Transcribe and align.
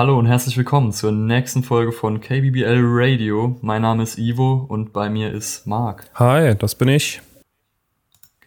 Hallo 0.00 0.18
und 0.18 0.24
herzlich 0.24 0.56
willkommen 0.56 0.92
zur 0.92 1.12
nächsten 1.12 1.62
Folge 1.62 1.92
von 1.92 2.22
KBBL 2.22 2.80
Radio. 2.84 3.58
Mein 3.60 3.82
Name 3.82 4.02
ist 4.02 4.16
Ivo 4.16 4.64
und 4.66 4.94
bei 4.94 5.10
mir 5.10 5.30
ist 5.30 5.66
Marc. 5.66 6.08
Hi, 6.14 6.54
das 6.54 6.74
bin 6.74 6.88
ich. 6.88 7.20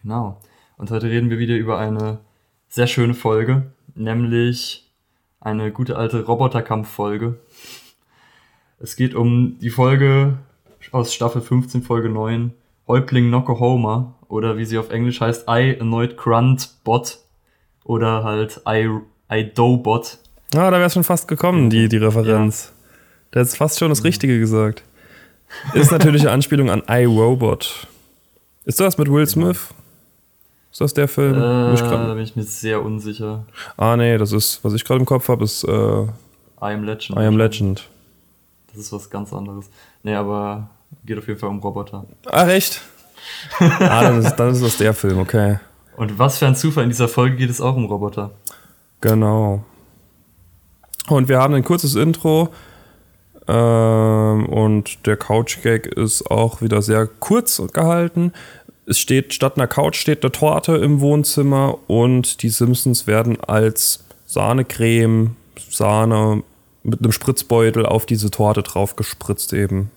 Genau. 0.02 0.40
Und 0.76 0.90
heute 0.90 1.08
reden 1.08 1.30
wir 1.30 1.38
wieder 1.38 1.54
über 1.54 1.78
eine 1.78 2.18
sehr 2.66 2.88
schöne 2.88 3.14
Folge, 3.14 3.70
nämlich 3.94 4.90
eine 5.38 5.70
gute 5.70 5.96
alte 5.96 6.24
Roboterkampf-Folge. 6.24 7.38
Es 8.80 8.96
geht 8.96 9.14
um 9.14 9.56
die 9.60 9.70
Folge 9.70 10.38
aus 10.90 11.14
Staffel 11.14 11.40
15, 11.40 11.82
Folge 11.82 12.08
9, 12.08 12.52
Häuptling 12.88 13.30
Nokohoma 13.30 14.16
oder 14.26 14.56
wie 14.56 14.64
sie 14.64 14.76
auf 14.76 14.90
Englisch 14.90 15.20
heißt, 15.20 15.48
I 15.48 15.78
Annoyed 15.78 16.16
Grunt 16.16 16.82
Bot 16.82 17.20
oder 17.84 18.24
halt 18.24 18.60
I, 18.68 18.90
I 19.32 19.52
Do 19.54 19.76
Bot. 19.76 20.18
Ah, 20.56 20.70
da 20.70 20.78
wäre 20.78 20.90
schon 20.90 21.04
fast 21.04 21.28
gekommen, 21.28 21.70
die, 21.70 21.88
die 21.88 21.96
Referenz. 21.96 22.66
Ja. 22.66 22.74
Der 23.34 23.42
hat 23.42 23.48
fast 23.48 23.78
schon 23.78 23.88
das 23.88 24.04
Richtige 24.04 24.38
gesagt. 24.38 24.82
Ist 25.72 25.90
natürlich 25.90 26.22
eine 26.22 26.32
Anspielung 26.32 26.70
an 26.70 26.82
iRobot. 26.88 27.86
Ist 28.64 28.80
das 28.80 28.98
mit 28.98 29.10
Will 29.10 29.26
Smith? 29.26 29.68
Ist 30.70 30.80
das 30.80 30.94
der 30.94 31.06
Film? 31.08 31.36
Äh, 31.36 31.76
da 31.76 32.14
bin 32.14 32.24
ich 32.24 32.34
mir 32.34 32.42
sehr 32.42 32.82
unsicher. 32.82 33.44
Ah, 33.76 33.96
nee, 33.96 34.18
das 34.18 34.32
ist, 34.32 34.64
was 34.64 34.72
ich 34.74 34.84
gerade 34.84 35.00
im 35.00 35.06
Kopf 35.06 35.28
habe, 35.28 35.44
ist 35.44 35.64
äh, 35.64 35.68
I 35.70 36.08
Am 36.60 36.84
Legend. 36.84 37.18
I 37.18 37.22
Am 37.22 37.36
Legend. 37.36 37.88
Das 38.68 38.78
ist 38.78 38.92
was 38.92 39.08
ganz 39.08 39.32
anderes. 39.32 39.70
Nee, 40.02 40.14
aber 40.14 40.68
geht 41.04 41.18
auf 41.18 41.28
jeden 41.28 41.38
Fall 41.38 41.50
um 41.50 41.60
Roboter. 41.60 42.06
Ach, 42.26 42.48
echt? 42.48 42.80
ah, 43.60 44.02
dann 44.02 44.18
ist, 44.18 44.34
dann 44.34 44.50
ist 44.50 44.62
das 44.62 44.76
der 44.78 44.94
Film, 44.94 45.18
okay. 45.18 45.58
Und 45.96 46.18
was 46.18 46.38
für 46.38 46.46
ein 46.46 46.56
Zufall, 46.56 46.84
in 46.84 46.90
dieser 46.90 47.08
Folge 47.08 47.36
geht 47.36 47.50
es 47.50 47.60
auch 47.60 47.76
um 47.76 47.84
Roboter. 47.84 48.32
Genau. 49.00 49.64
Und 51.08 51.28
wir 51.28 51.38
haben 51.38 51.54
ein 51.54 51.64
kurzes 51.64 51.94
Intro. 51.94 52.50
Ähm, 53.46 54.46
und 54.46 55.06
der 55.06 55.16
Couch-Gag 55.16 55.86
ist 55.86 56.30
auch 56.30 56.62
wieder 56.62 56.80
sehr 56.82 57.06
kurz 57.06 57.62
gehalten. 57.72 58.32
Es 58.86 58.98
steht, 58.98 59.34
statt 59.34 59.56
einer 59.56 59.66
Couch 59.66 59.96
steht 59.96 60.22
eine 60.22 60.32
Torte 60.32 60.76
im 60.76 61.00
Wohnzimmer 61.00 61.78
und 61.86 62.42
die 62.42 62.50
Simpsons 62.50 63.06
werden 63.06 63.40
als 63.40 64.04
Sahnecreme, 64.26 65.36
Sahne 65.70 66.42
mit 66.82 67.00
einem 67.00 67.12
Spritzbeutel 67.12 67.86
auf 67.86 68.04
diese 68.04 68.30
Torte 68.30 68.62
drauf 68.62 68.96
gespritzt 68.96 69.52
eben. 69.52 69.90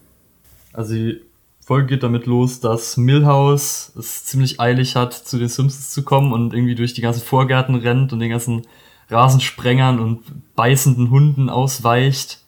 Also 0.71 0.93
die 0.93 1.21
Folge 1.59 1.87
geht 1.87 2.03
damit 2.03 2.25
los, 2.25 2.61
dass 2.61 2.95
Millhouse 2.95 3.91
es 3.99 4.23
ziemlich 4.23 4.61
eilig 4.61 4.95
hat, 4.95 5.13
zu 5.13 5.37
den 5.37 5.49
Simpsons 5.49 5.89
zu 5.89 6.03
kommen 6.03 6.31
und 6.31 6.53
irgendwie 6.53 6.75
durch 6.75 6.93
die 6.93 7.01
ganzen 7.01 7.21
Vorgärten 7.21 7.75
rennt 7.75 8.13
und 8.13 8.19
den 8.19 8.29
ganzen 8.29 8.65
Rasensprengern 9.09 9.99
und 9.99 10.55
beißenden 10.55 11.09
Hunden 11.09 11.49
ausweicht. 11.49 12.39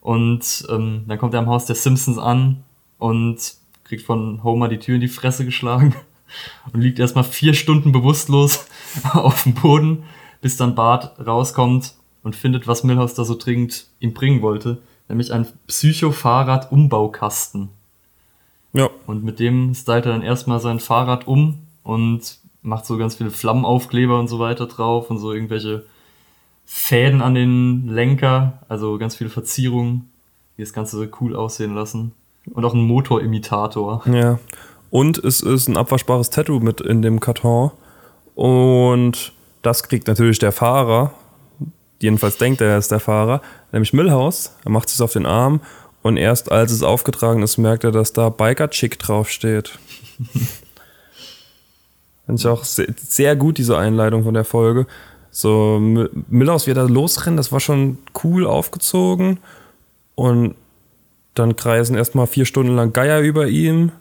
Und 0.00 0.66
ähm, 0.70 1.04
dann 1.06 1.18
kommt 1.18 1.34
er 1.34 1.40
am 1.40 1.48
Haus 1.48 1.66
der 1.66 1.76
Simpsons 1.76 2.18
an 2.18 2.64
und 2.98 3.54
kriegt 3.84 4.04
von 4.04 4.42
Homer 4.44 4.68
die 4.68 4.78
Tür 4.78 4.94
in 4.94 5.00
die 5.00 5.08
Fresse 5.08 5.44
geschlagen 5.44 5.94
und 6.72 6.80
liegt 6.80 6.98
erstmal 6.98 7.24
vier 7.24 7.54
Stunden 7.54 7.92
bewusstlos 7.92 8.66
auf 9.12 9.42
dem 9.42 9.54
Boden, 9.54 10.04
bis 10.40 10.56
dann 10.56 10.74
Bart 10.74 11.18
rauskommt 11.24 11.94
und 12.22 12.36
findet, 12.36 12.66
was 12.66 12.84
Milhouse 12.84 13.14
da 13.14 13.24
so 13.24 13.36
dringend 13.36 13.86
ihm 13.98 14.14
bringen 14.14 14.42
wollte, 14.42 14.78
nämlich 15.08 15.32
ein 15.32 15.46
Psycho-Fahrrad-Umbaukasten. 15.66 17.70
Ja. 18.72 18.88
Und 19.06 19.24
mit 19.24 19.40
dem 19.40 19.74
stylt 19.74 20.06
er 20.06 20.12
dann 20.12 20.22
erstmal 20.22 20.60
sein 20.60 20.80
Fahrrad 20.80 21.26
um 21.26 21.58
und 21.82 22.38
macht 22.62 22.86
so 22.86 22.96
ganz 22.98 23.16
viele 23.16 23.30
Flammenaufkleber 23.30 24.18
und 24.18 24.28
so 24.28 24.38
weiter 24.38 24.66
drauf 24.66 25.10
und 25.10 25.18
so 25.18 25.32
irgendwelche 25.32 25.84
Fäden 26.72 27.20
an 27.20 27.34
den 27.34 27.88
Lenker, 27.88 28.60
also 28.68 28.96
ganz 28.96 29.16
viele 29.16 29.28
Verzierungen, 29.28 30.08
die 30.56 30.62
das 30.62 30.72
Ganze 30.72 30.96
so 30.96 31.06
cool 31.20 31.34
aussehen 31.34 31.74
lassen. 31.74 32.12
Und 32.48 32.64
auch 32.64 32.74
ein 32.74 32.86
Motorimitator. 32.86 34.04
Ja. 34.06 34.38
Und 34.88 35.18
es 35.18 35.40
ist 35.40 35.68
ein 35.68 35.76
abwaschbares 35.76 36.30
Tattoo 36.30 36.60
mit 36.60 36.80
in 36.80 37.02
dem 37.02 37.18
Karton. 37.18 37.72
Und 38.36 39.32
das 39.62 39.82
kriegt 39.82 40.06
natürlich 40.06 40.38
der 40.38 40.52
Fahrer. 40.52 41.12
Jedenfalls 42.00 42.38
denkt 42.38 42.60
er, 42.60 42.68
er 42.68 42.78
ist 42.78 42.92
der 42.92 43.00
Fahrer. 43.00 43.42
Nämlich 43.72 43.92
Millhouse. 43.92 44.54
Er 44.64 44.70
macht 44.70 44.90
es 44.90 45.00
auf 45.00 45.12
den 45.12 45.26
Arm. 45.26 45.60
Und 46.02 46.18
erst 46.18 46.52
als 46.52 46.70
es 46.70 46.84
aufgetragen 46.84 47.42
ist, 47.42 47.58
merkt 47.58 47.82
er, 47.82 47.90
dass 47.90 48.12
da 48.12 48.28
Biker 48.28 48.70
Chick 48.70 48.96
draufsteht. 49.00 49.76
Finde 52.26 52.40
ich 52.40 52.46
auch 52.46 52.62
sehr, 52.62 52.94
sehr 52.96 53.34
gut, 53.34 53.58
diese 53.58 53.76
Einleitung 53.76 54.22
von 54.22 54.34
der 54.34 54.44
Folge. 54.44 54.86
So, 55.30 55.78
Millhouse, 56.28 56.66
wie 56.66 56.72
er 56.72 56.74
da 56.74 56.82
losrennt, 56.82 57.38
das 57.38 57.52
war 57.52 57.60
schon 57.60 57.98
cool 58.24 58.46
aufgezogen. 58.46 59.38
Und 60.14 60.54
dann 61.34 61.56
kreisen 61.56 61.96
erstmal 61.96 62.26
vier 62.26 62.44
Stunden 62.44 62.74
lang 62.74 62.92
Geier 62.92 63.20
über 63.20 63.46
ihm. 63.46 63.92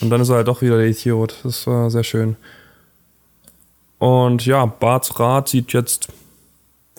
Und 0.00 0.10
dann 0.10 0.20
ist 0.20 0.30
er 0.30 0.36
halt 0.36 0.48
doch 0.48 0.62
wieder 0.62 0.78
der 0.78 0.86
Idiot. 0.86 1.36
Das 1.42 1.66
war 1.66 1.90
sehr 1.90 2.04
schön. 2.04 2.36
Und 3.98 4.44
ja, 4.46 4.66
Barts 4.66 5.18
Rat 5.18 5.48
sieht 5.48 5.72
jetzt 5.72 6.08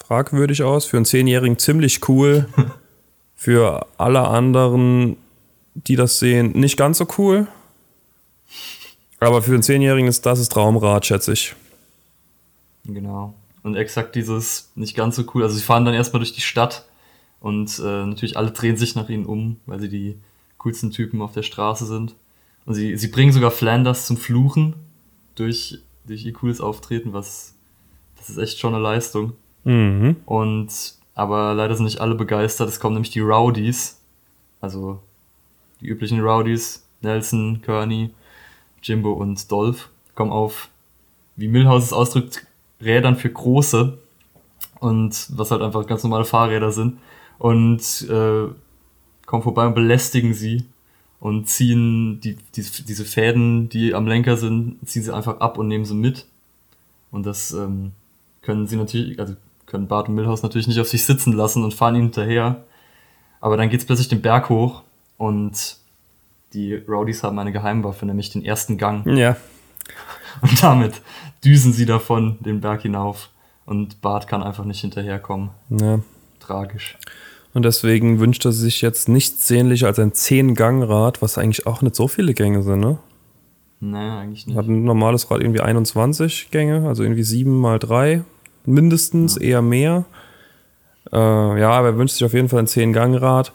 fragwürdig 0.06 0.63
aus. 0.63 0.85
Für 0.85 0.97
einen 0.97 1.06
Zehnjährigen 1.06 1.57
ziemlich 1.57 2.07
cool. 2.07 2.47
Für 3.40 3.85
alle 3.97 4.28
anderen, 4.28 5.16
die 5.75 5.96
das 5.96 6.17
sehen, 6.17 6.53
nicht 6.53 6.75
ganz 6.75 6.97
so 6.97 7.07
cool. 7.19 7.46
Aber 9.19 9.44
für 9.44 9.53
einen 9.53 9.62
Zehnjährigen 9.62 10.07
ist 10.07 10.25
das 10.25 10.40
das 10.40 10.50
Traumrad, 10.50 11.06
schätze 11.06 11.34
ich. 11.34 11.56
Genau. 12.85 13.35
Und 13.67 13.75
exakt 13.75 14.16
dieses 14.16 14.72
nicht 14.75 14.95
ganz 14.95 15.17
so 15.17 15.25
cool. 15.33 15.44
Also 15.44 15.55
sie 15.55 15.61
fahren 15.61 15.83
dann 15.83 15.94
erstmal 15.94 16.22
durch 16.22 16.31
die 16.31 16.41
Stadt 16.41 16.85
und 17.41 17.78
äh, 17.79 18.05
natürlich 18.05 18.38
alle 18.38 18.51
drehen 18.51 18.78
sich 18.78 18.95
nach 18.95 19.09
ihnen 19.09 19.25
um, 19.25 19.57
weil 19.66 19.81
sie 19.81 19.89
die 19.89 20.17
coolsten 20.57 20.91
Typen 20.91 21.22
auf 21.22 21.33
der 21.33 21.44
Straße 21.44 21.85
sind. 21.85 22.16
Und 22.66 22.75
sie, 22.75 22.95
sie 22.95 23.09
bringen 23.09 23.33
sogar 23.33 23.51
Flanders 23.51 24.07
zum 24.07 24.16
Fluchen 24.16 24.75
durch, 25.35 25.79
durch 26.05 26.25
ihr 26.25 26.31
cooles 26.31 26.61
Auftreten, 26.61 27.11
was 27.11 27.55
das 28.16 28.29
ist 28.29 28.38
echt 28.38 28.57
schon 28.57 28.73
eine 28.73 28.81
Leistung. 28.81 29.33
Mhm. 29.66 30.16
Und 30.25 30.95
aber 31.13 31.53
leider 31.53 31.75
sind 31.75 31.84
nicht 31.84 31.99
alle 31.99 32.16
begeistert. 32.16 32.69
Es 32.69 32.79
kommen 32.79 32.94
nämlich 32.94 33.11
die 33.11 33.19
Rowdies, 33.19 33.99
also 34.61 35.01
die 35.81 35.88
üblichen 35.88 36.22
Rowdies, 36.22 36.85
Nelson, 37.01 37.61
Kearney, 37.61 38.11
Jimbo 38.81 39.11
und 39.11 39.51
Dolph, 39.51 39.89
kommen 40.16 40.31
auf, 40.31 40.69
wie 41.35 41.49
Milhouse 41.49 41.84
es 41.84 41.94
ausdrückt, 41.94 42.47
Rädern 42.82 43.16
für 43.16 43.30
große 43.30 43.98
und 44.80 45.28
was 45.30 45.52
halt 45.52 45.62
einfach 45.62 45.88
ganz 45.88 46.04
normale 46.04 46.26
Fahrräder 46.26 46.72
sind 46.72 47.00
und 47.40 48.08
äh, 48.10 48.48
kommen 49.26 49.44
vorbei 49.44 49.66
und 49.68 49.76
belästigen 49.76 50.34
sie 50.34 50.66
und 51.20 51.48
ziehen 51.48 52.22
die, 52.22 52.38
die, 52.56 52.62
diese 52.62 53.06
Fäden, 53.06 53.70
die 53.70 53.94
am 53.94 54.08
Lenker 54.08 54.38
sind, 54.38 54.78
ziehen 54.86 55.04
sie 55.04 55.14
einfach 55.14 55.40
ab 55.40 55.58
und 55.58 55.68
nehmen 55.68 55.86
sie 55.86 55.96
mit. 55.96 56.26
Und 57.12 57.26
das 57.26 57.52
ähm, 57.52 57.92
können 58.42 58.68
sie 58.68 58.76
natürlich, 58.76 59.20
also 59.20 59.36
können 59.66 59.88
Bart 59.88 60.09
und 60.09 60.16
Milhouse 60.16 60.44
natürlich 60.44 60.68
nicht 60.68 60.80
auf 60.80 60.88
sich 60.88 61.06
sitzen 61.06 61.34
lassen 61.34 61.64
und 61.64 61.74
fahren 61.74 61.96
ihnen 61.96 62.06
hinterher. 62.06 62.64
Aber 63.42 63.58
dann 63.58 63.70
geht's 63.70 63.86
plötzlich 63.86 64.08
den 64.08 64.22
Berg 64.22 64.50
hoch 64.50 64.84
und 65.18 65.78
die 66.54 66.76
Rowdies 66.76 67.24
haben 67.24 67.38
eine 67.40 67.52
Geheimwaffe, 67.52 68.06
nämlich 68.06 68.30
den 68.30 68.46
ersten 68.46 68.78
Gang. 68.78 69.06
Ja. 69.18 69.36
Und 70.42 70.62
damit 70.64 71.02
düsen 71.44 71.74
sie 71.74 71.86
davon 71.86 72.38
den 72.40 72.62
Berg 72.62 72.81
hinauf 72.81 73.30
und 73.66 74.02
Bart 74.02 74.28
kann 74.28 74.44
einfach 74.44 74.66
nicht 74.66 74.81
hinterherkommen. 74.81 75.50
Ja. 75.70 76.00
Tragisch. 76.40 76.98
Und 77.53 77.64
deswegen 77.64 78.20
wünscht 78.20 78.46
er 78.46 78.52
sich 78.52 78.81
jetzt 78.81 79.09
nichts 79.09 79.47
sehnlicher 79.47 79.88
als 79.88 80.00
ein 80.00 80.12
10-Gang-Rad, 80.12 81.22
was 81.22 81.38
eigentlich 81.38 81.66
auch 81.66 81.81
nicht 81.81 81.96
so 81.96 82.08
viele 82.08 82.34
Gänge 82.34 82.62
sind, 82.62 82.80
ne? 82.80 83.00
Nee, 83.80 83.97
eigentlich 83.97 84.47
nicht. 84.47 84.58
Hat 84.58 84.68
ein 84.68 84.84
normales 84.84 85.30
Rad 85.30 85.42
irgendwie 85.42 85.62
21 85.62 86.50
Gänge, 86.52 86.88
also 86.88 87.03
irgendwie 87.03 87.24
7 87.24 87.52
mal 87.52 87.80
3 87.80 88.24
mindestens, 88.66 89.36
ja. 89.36 89.42
eher 89.42 89.62
mehr. 89.62 90.06
Äh, 91.12 91.18
ja, 91.59 91.72
aber 91.72 91.88
er 91.90 91.97
wünscht 91.97 92.16
sich 92.16 92.26
auf 92.26 92.34
jeden 92.34 92.50
Fall 92.50 92.59
ein 92.59 92.67
10-Gang-Rad. 92.67 93.53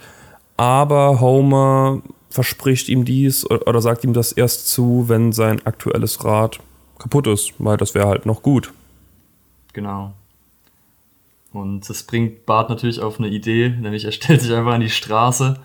Aber 0.56 1.20
Homer 1.20 2.02
verspricht 2.30 2.88
ihm 2.88 3.04
dies 3.04 3.48
oder 3.48 3.80
sagt 3.80 4.04
ihm 4.04 4.14
das 4.14 4.32
erst 4.32 4.68
zu, 4.68 5.04
wenn 5.08 5.32
sein 5.32 5.64
aktuelles 5.66 6.24
Rad 6.24 6.60
kaputt 7.02 7.26
ist, 7.26 7.52
weil 7.58 7.76
das 7.76 7.94
wäre 7.94 8.06
halt 8.06 8.26
noch 8.26 8.42
gut. 8.42 8.72
Genau. 9.72 10.12
Und 11.52 11.88
das 11.88 12.04
bringt 12.04 12.46
Bart 12.46 12.70
natürlich 12.70 13.00
auf 13.00 13.18
eine 13.18 13.28
Idee, 13.28 13.68
nämlich 13.68 14.04
er 14.04 14.12
stellt 14.12 14.40
sich 14.40 14.52
einfach 14.52 14.72
an 14.72 14.80
die 14.80 14.90
Straße, 14.90 15.58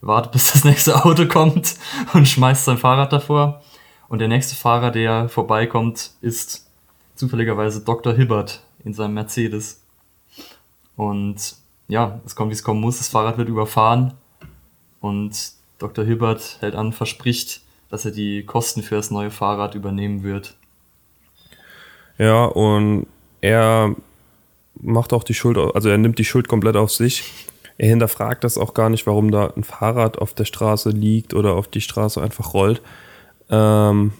wartet 0.00 0.32
bis 0.32 0.52
das 0.52 0.64
nächste 0.64 1.04
Auto 1.04 1.26
kommt 1.26 1.74
und 2.14 2.26
schmeißt 2.26 2.64
sein 2.64 2.78
Fahrrad 2.78 3.12
davor. 3.12 3.62
Und 4.08 4.20
der 4.20 4.28
nächste 4.28 4.54
Fahrer, 4.54 4.90
der 4.90 5.28
vorbeikommt, 5.28 6.12
ist 6.20 6.66
zufälligerweise 7.14 7.82
Dr. 7.82 8.14
Hibbert 8.14 8.62
in 8.84 8.94
seinem 8.94 9.14
Mercedes. 9.14 9.82
Und 10.96 11.56
ja, 11.88 12.20
es 12.24 12.36
kommt, 12.36 12.50
wie 12.50 12.54
es 12.54 12.62
kommen 12.62 12.80
muss. 12.80 12.98
Das 12.98 13.08
Fahrrad 13.08 13.38
wird 13.38 13.48
überfahren 13.48 14.14
und 15.00 15.52
Dr. 15.78 16.04
Hibbert 16.04 16.58
hält 16.60 16.74
an, 16.74 16.92
verspricht, 16.92 17.62
dass 17.90 18.04
er 18.04 18.10
die 18.10 18.44
Kosten 18.44 18.82
für 18.82 18.94
das 18.94 19.10
neue 19.10 19.30
Fahrrad 19.30 19.74
übernehmen 19.74 20.22
wird. 20.22 20.54
Ja, 22.18 22.44
und 22.44 23.06
er 23.40 23.94
macht 24.80 25.12
auch 25.12 25.24
die 25.24 25.34
Schuld, 25.34 25.58
also 25.58 25.88
er 25.88 25.98
nimmt 25.98 26.18
die 26.18 26.24
Schuld 26.24 26.48
komplett 26.48 26.76
auf 26.76 26.90
sich. 26.90 27.32
Er 27.76 27.88
hinterfragt 27.88 28.44
das 28.44 28.56
auch 28.56 28.74
gar 28.74 28.88
nicht, 28.88 29.06
warum 29.06 29.30
da 29.30 29.52
ein 29.56 29.64
Fahrrad 29.64 30.18
auf 30.18 30.32
der 30.34 30.44
Straße 30.44 30.90
liegt 30.90 31.34
oder 31.34 31.54
auf 31.54 31.68
die 31.68 31.80
Straße 31.80 32.22
einfach 32.22 32.54
rollt. 32.54 32.80
Ähm, 33.50 34.12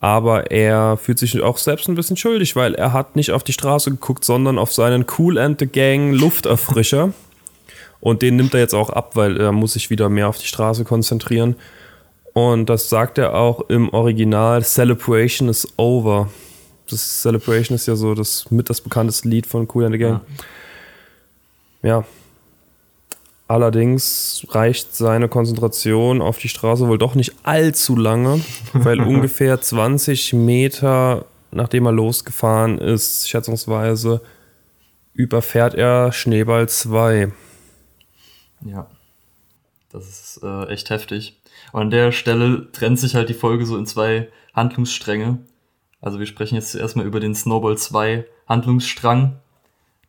aber 0.00 0.50
er 0.50 0.96
fühlt 0.96 1.18
sich 1.18 1.40
auch 1.42 1.58
selbst 1.58 1.88
ein 1.88 1.94
bisschen 1.94 2.16
schuldig, 2.16 2.56
weil 2.56 2.74
er 2.74 2.92
hat 2.92 3.14
nicht 3.14 3.30
auf 3.30 3.44
die 3.44 3.52
Straße 3.52 3.90
geguckt, 3.90 4.24
sondern 4.24 4.58
auf 4.58 4.72
seinen 4.72 5.06
Cool 5.16 5.38
and 5.38 5.60
the 5.60 5.66
Gang 5.66 6.12
Lufterfrischer. 6.12 7.12
Und 8.00 8.20
den 8.22 8.34
nimmt 8.34 8.52
er 8.52 8.58
jetzt 8.58 8.74
auch 8.74 8.90
ab, 8.90 9.14
weil 9.14 9.40
er 9.40 9.52
muss 9.52 9.74
sich 9.74 9.90
wieder 9.90 10.08
mehr 10.08 10.28
auf 10.28 10.38
die 10.38 10.48
Straße 10.48 10.82
konzentrieren. 10.82 11.54
Und 12.32 12.66
das 12.66 12.88
sagt 12.88 13.18
er 13.18 13.34
auch 13.34 13.68
im 13.68 13.88
Original, 13.90 14.64
Celebration 14.64 15.48
is 15.48 15.66
over. 15.76 16.30
Das 16.88 17.22
Celebration 17.22 17.74
ist 17.74 17.86
ja 17.86 17.94
so 17.94 18.14
das 18.14 18.50
mit 18.50 18.70
das 18.70 18.80
bekannteste 18.80 19.28
Lied 19.28 19.46
von 19.46 19.68
Cool 19.72 19.84
and 19.84 19.94
the 19.94 19.98
Gang. 19.98 20.20
Ja. 21.82 21.88
ja. 21.88 22.04
Allerdings 23.48 24.46
reicht 24.50 24.94
seine 24.94 25.28
Konzentration 25.28 26.22
auf 26.22 26.38
die 26.38 26.48
Straße 26.48 26.88
wohl 26.88 26.96
doch 26.96 27.14
nicht 27.14 27.34
allzu 27.42 27.96
lange, 27.96 28.40
weil 28.72 29.00
ungefähr 29.06 29.60
20 29.60 30.32
Meter 30.32 31.26
nachdem 31.52 31.86
er 31.86 31.92
losgefahren 31.92 32.78
ist, 32.78 33.28
schätzungsweise, 33.28 34.22
überfährt 35.12 35.74
er 35.74 36.12
Schneeball 36.12 36.68
2. 36.68 37.30
Ja, 38.64 38.86
das 39.90 40.08
ist 40.08 40.40
äh, 40.42 40.66
echt 40.68 40.90
heftig. 40.90 41.38
Und 41.72 41.82
an 41.82 41.90
der 41.90 42.12
Stelle 42.12 42.70
trennt 42.72 42.98
sich 42.98 43.14
halt 43.14 43.28
die 43.28 43.34
Folge 43.34 43.66
so 43.66 43.76
in 43.76 43.86
zwei 43.86 44.28
Handlungsstränge. 44.54 45.38
Also 46.00 46.18
wir 46.18 46.26
sprechen 46.26 46.56
jetzt 46.56 46.74
erstmal 46.74 47.06
über 47.06 47.20
den 47.20 47.34
Snowball 47.34 47.78
2 47.78 48.26
Handlungsstrang. 48.48 49.38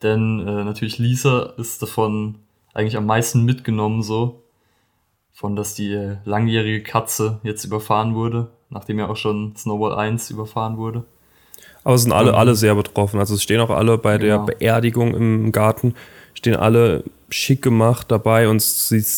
Denn 0.01 0.39
äh, 0.39 0.63
natürlich 0.63 0.97
Lisa 0.97 1.53
ist 1.57 1.81
davon 1.81 2.39
eigentlich 2.73 2.97
am 2.97 3.05
meisten 3.05 3.43
mitgenommen 3.43 4.03
so. 4.03 4.43
Von 5.31 5.55
dass 5.55 5.75
die 5.75 5.93
äh, 5.93 6.17
langjährige 6.25 6.83
Katze 6.83 7.39
jetzt 7.43 7.63
überfahren 7.63 8.13
wurde, 8.13 8.51
nachdem 8.69 8.99
ja 8.99 9.07
auch 9.07 9.15
schon 9.15 9.55
Snowball 9.55 9.95
1 9.95 10.29
überfahren 10.29 10.77
wurde. 10.77 11.05
Aber 11.83 11.95
es 11.95 12.03
sind 12.03 12.11
alle, 12.11 12.31
ähm, 12.31 12.35
alle 12.35 12.55
sehr 12.55 12.75
betroffen. 12.75 13.19
Also 13.19 13.35
es 13.35 13.43
stehen 13.43 13.59
auch 13.59 13.69
alle 13.69 13.97
bei 13.97 14.17
genau. 14.17 14.45
der 14.45 14.53
Beerdigung 14.53 15.15
im 15.15 15.51
Garten, 15.51 15.95
stehen 16.33 16.55
alle 16.55 17.03
schick 17.29 17.61
gemacht 17.61 18.11
dabei 18.11 18.47
und 18.47 18.63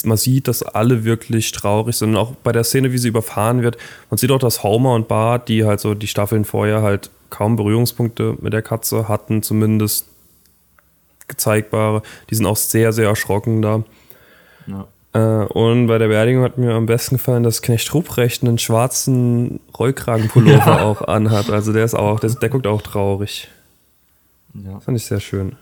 man 0.05 0.17
sieht, 0.17 0.47
dass 0.47 0.63
alle 0.63 1.03
wirklich 1.03 1.51
traurig 1.51 1.95
sind. 1.97 2.09
Und 2.11 2.17
auch 2.17 2.31
bei 2.43 2.51
der 2.51 2.63
Szene, 2.63 2.91
wie 2.91 2.97
sie 2.97 3.09
überfahren 3.09 3.61
wird, 3.61 3.77
man 4.09 4.17
sieht 4.17 4.31
auch, 4.31 4.39
dass 4.39 4.63
Homer 4.63 4.93
und 4.93 5.07
Bart, 5.07 5.49
die 5.49 5.65
halt 5.65 5.79
so 5.79 5.93
die 5.93 6.07
Staffeln 6.07 6.45
vorher 6.45 6.81
halt 6.81 7.09
kaum 7.29 7.57
Berührungspunkte 7.57 8.37
mit 8.39 8.53
der 8.53 8.61
Katze 8.61 9.09
hatten, 9.09 9.43
zumindest 9.43 10.07
gezeigbare, 11.27 12.03
die 12.29 12.35
sind 12.35 12.45
auch 12.45 12.55
sehr, 12.55 12.93
sehr 12.93 13.09
erschrocken 13.09 13.61
da. 13.61 13.83
Ja. 14.67 14.87
Äh, 15.13 15.45
und 15.47 15.87
bei 15.87 15.97
der 15.97 16.07
Beerdigung 16.07 16.43
hat 16.43 16.57
mir 16.57 16.73
am 16.73 16.85
besten 16.85 17.15
gefallen, 17.15 17.43
dass 17.43 17.61
Knecht 17.61 17.93
Ruprecht 17.93 18.43
einen 18.43 18.57
schwarzen 18.57 19.59
Rollkragenpullover 19.77 20.65
ja. 20.65 20.81
auch 20.85 21.01
anhat. 21.01 21.49
Also 21.49 21.73
der 21.73 21.83
ist 21.83 21.95
auch, 21.95 22.19
der, 22.19 22.29
der 22.29 22.49
guckt 22.49 22.67
auch 22.67 22.81
traurig. 22.81 23.49
Ja. 24.53 24.79
Fand 24.79 24.97
ich 24.97 25.05
sehr 25.05 25.19
schön. 25.19 25.57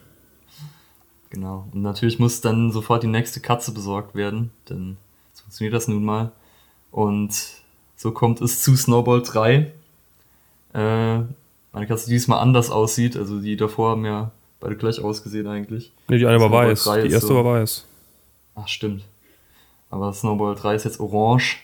Genau. 1.34 1.68
Und 1.74 1.82
natürlich 1.82 2.20
muss 2.20 2.42
dann 2.42 2.72
sofort 2.72 3.02
die 3.02 3.08
nächste 3.08 3.40
Katze 3.40 3.74
besorgt 3.74 4.14
werden, 4.14 4.52
denn 4.70 4.98
so 5.34 5.42
funktioniert 5.42 5.74
das 5.74 5.88
nun 5.88 6.06
mal. 6.06 6.32
Und 6.92 7.34
so 7.96 8.12
kommt 8.12 8.40
es 8.40 8.62
zu 8.62 8.76
Snowball 8.76 9.24
3. 9.24 9.72
Äh, 10.74 10.78
eine 10.78 11.88
Katze, 11.88 12.06
die 12.06 12.12
diesmal 12.12 12.38
anders 12.38 12.70
aussieht. 12.70 13.18
Also 13.18 13.42
die 13.42 13.58
davor 13.58 13.92
haben 13.92 14.06
ja 14.06 14.30
beide 14.60 14.78
gleich 14.78 15.00
ausgesehen 15.02 15.48
eigentlich. 15.48 15.92
Nee, 16.08 16.20
die 16.20 16.28
eine 16.28 16.40
war 16.40 16.52
weiß. 16.52 16.84
Die 16.84 17.10
erste 17.10 17.30
so, 17.30 17.36
war 17.36 17.46
weiß. 17.46 17.88
Ach, 18.54 18.68
stimmt. 18.68 19.04
Aber 19.90 20.14
Snowball 20.14 20.54
3 20.54 20.76
ist 20.76 20.84
jetzt 20.84 21.00
orange. 21.00 21.58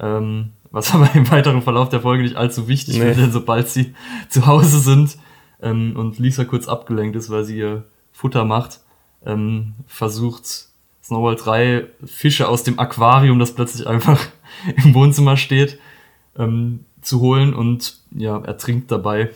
Ähm, 0.00 0.50
was 0.72 0.92
aber 0.94 1.14
im 1.14 1.30
weiteren 1.30 1.62
Verlauf 1.62 1.88
der 1.88 2.00
Folge 2.00 2.24
nicht 2.24 2.34
allzu 2.34 2.66
wichtig 2.66 2.98
nee. 2.98 3.04
wird, 3.04 3.18
denn 3.18 3.30
sobald 3.30 3.68
sie 3.68 3.94
zu 4.28 4.46
Hause 4.46 4.80
sind 4.80 5.18
ähm, 5.62 5.94
und 5.94 6.18
Lisa 6.18 6.44
kurz 6.44 6.66
abgelenkt 6.66 7.14
ist, 7.14 7.30
weil 7.30 7.44
sie 7.44 7.58
ihr 7.58 7.84
Futter 8.10 8.44
macht, 8.44 8.80
ähm, 9.28 9.74
versucht 9.86 10.66
Snowball 11.04 11.36
3 11.36 11.86
Fische 12.04 12.48
aus 12.48 12.64
dem 12.64 12.78
Aquarium, 12.78 13.38
das 13.38 13.54
plötzlich 13.54 13.86
einfach 13.86 14.20
im 14.84 14.94
Wohnzimmer 14.94 15.36
steht, 15.36 15.78
ähm, 16.36 16.84
zu 17.02 17.20
holen 17.20 17.54
und 17.54 17.98
ja, 18.10 18.42
er 18.44 18.58
trinkt 18.58 18.90
dabei. 18.90 19.30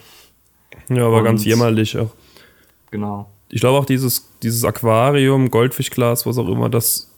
Ja, 0.88 1.06
aber 1.06 1.18
und, 1.18 1.24
ganz 1.24 1.44
jämmerlich 1.44 1.96
auch. 1.98 2.10
Genau. 2.90 3.30
Ich 3.48 3.60
glaube 3.60 3.78
auch 3.78 3.84
dieses, 3.84 4.28
dieses 4.42 4.64
Aquarium, 4.64 5.50
Goldfischglas, 5.50 6.26
was 6.26 6.38
auch 6.38 6.48
immer, 6.48 6.68
das 6.68 7.10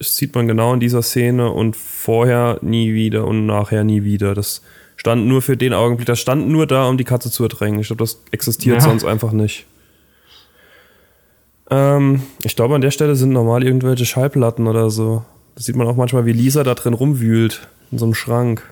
sieht 0.00 0.34
man 0.34 0.46
genau 0.46 0.74
in 0.74 0.80
dieser 0.80 1.02
Szene 1.02 1.50
und 1.50 1.76
vorher 1.76 2.58
nie 2.62 2.94
wieder 2.94 3.26
und 3.26 3.46
nachher 3.46 3.84
nie 3.84 4.04
wieder. 4.04 4.34
Das 4.34 4.62
stand 4.96 5.26
nur 5.26 5.42
für 5.42 5.56
den 5.56 5.72
Augenblick, 5.72 6.06
das 6.06 6.20
stand 6.20 6.48
nur 6.48 6.66
da, 6.66 6.88
um 6.88 6.98
die 6.98 7.04
Katze 7.04 7.30
zu 7.30 7.42
ertränken. 7.42 7.80
Ich 7.80 7.88
glaube, 7.88 8.02
das 8.02 8.20
existiert 8.30 8.76
ja. 8.76 8.80
sonst 8.80 9.04
einfach 9.04 9.32
nicht. 9.32 9.66
Ähm, 11.70 12.22
ich 12.42 12.56
glaube, 12.56 12.74
an 12.74 12.80
der 12.80 12.90
Stelle 12.90 13.14
sind 13.14 13.30
normal 13.30 13.62
irgendwelche 13.64 14.06
Schallplatten 14.06 14.66
oder 14.66 14.90
so. 14.90 15.24
Das 15.54 15.66
sieht 15.66 15.76
man 15.76 15.86
auch 15.86 15.96
manchmal, 15.96 16.24
wie 16.24 16.32
Lisa 16.32 16.64
da 16.64 16.74
drin 16.74 16.94
rumwühlt, 16.94 17.68
in 17.90 17.98
so 17.98 18.04
einem 18.04 18.14
Schrank. 18.14 18.62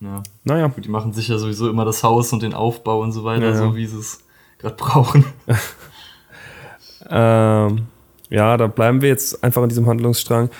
Ja. 0.00 0.22
Naja. 0.44 0.68
Gut, 0.68 0.84
die 0.84 0.90
machen 0.90 1.12
sich 1.12 1.28
ja 1.28 1.38
sowieso 1.38 1.68
immer 1.68 1.84
das 1.84 2.02
Haus 2.02 2.32
und 2.32 2.42
den 2.42 2.54
Aufbau 2.54 3.00
und 3.00 3.12
so 3.12 3.24
weiter, 3.24 3.50
ja, 3.50 3.56
so 3.56 3.74
wie 3.76 3.86
sie 3.86 3.98
es 3.98 4.20
gerade 4.58 4.76
brauchen. 4.76 5.24
ähm, 7.10 7.86
ja, 8.30 8.56
da 8.56 8.66
bleiben 8.66 9.02
wir 9.02 9.08
jetzt 9.08 9.42
einfach 9.44 9.62
in 9.62 9.68
diesem 9.68 9.86
Handlungsstrang. 9.86 10.50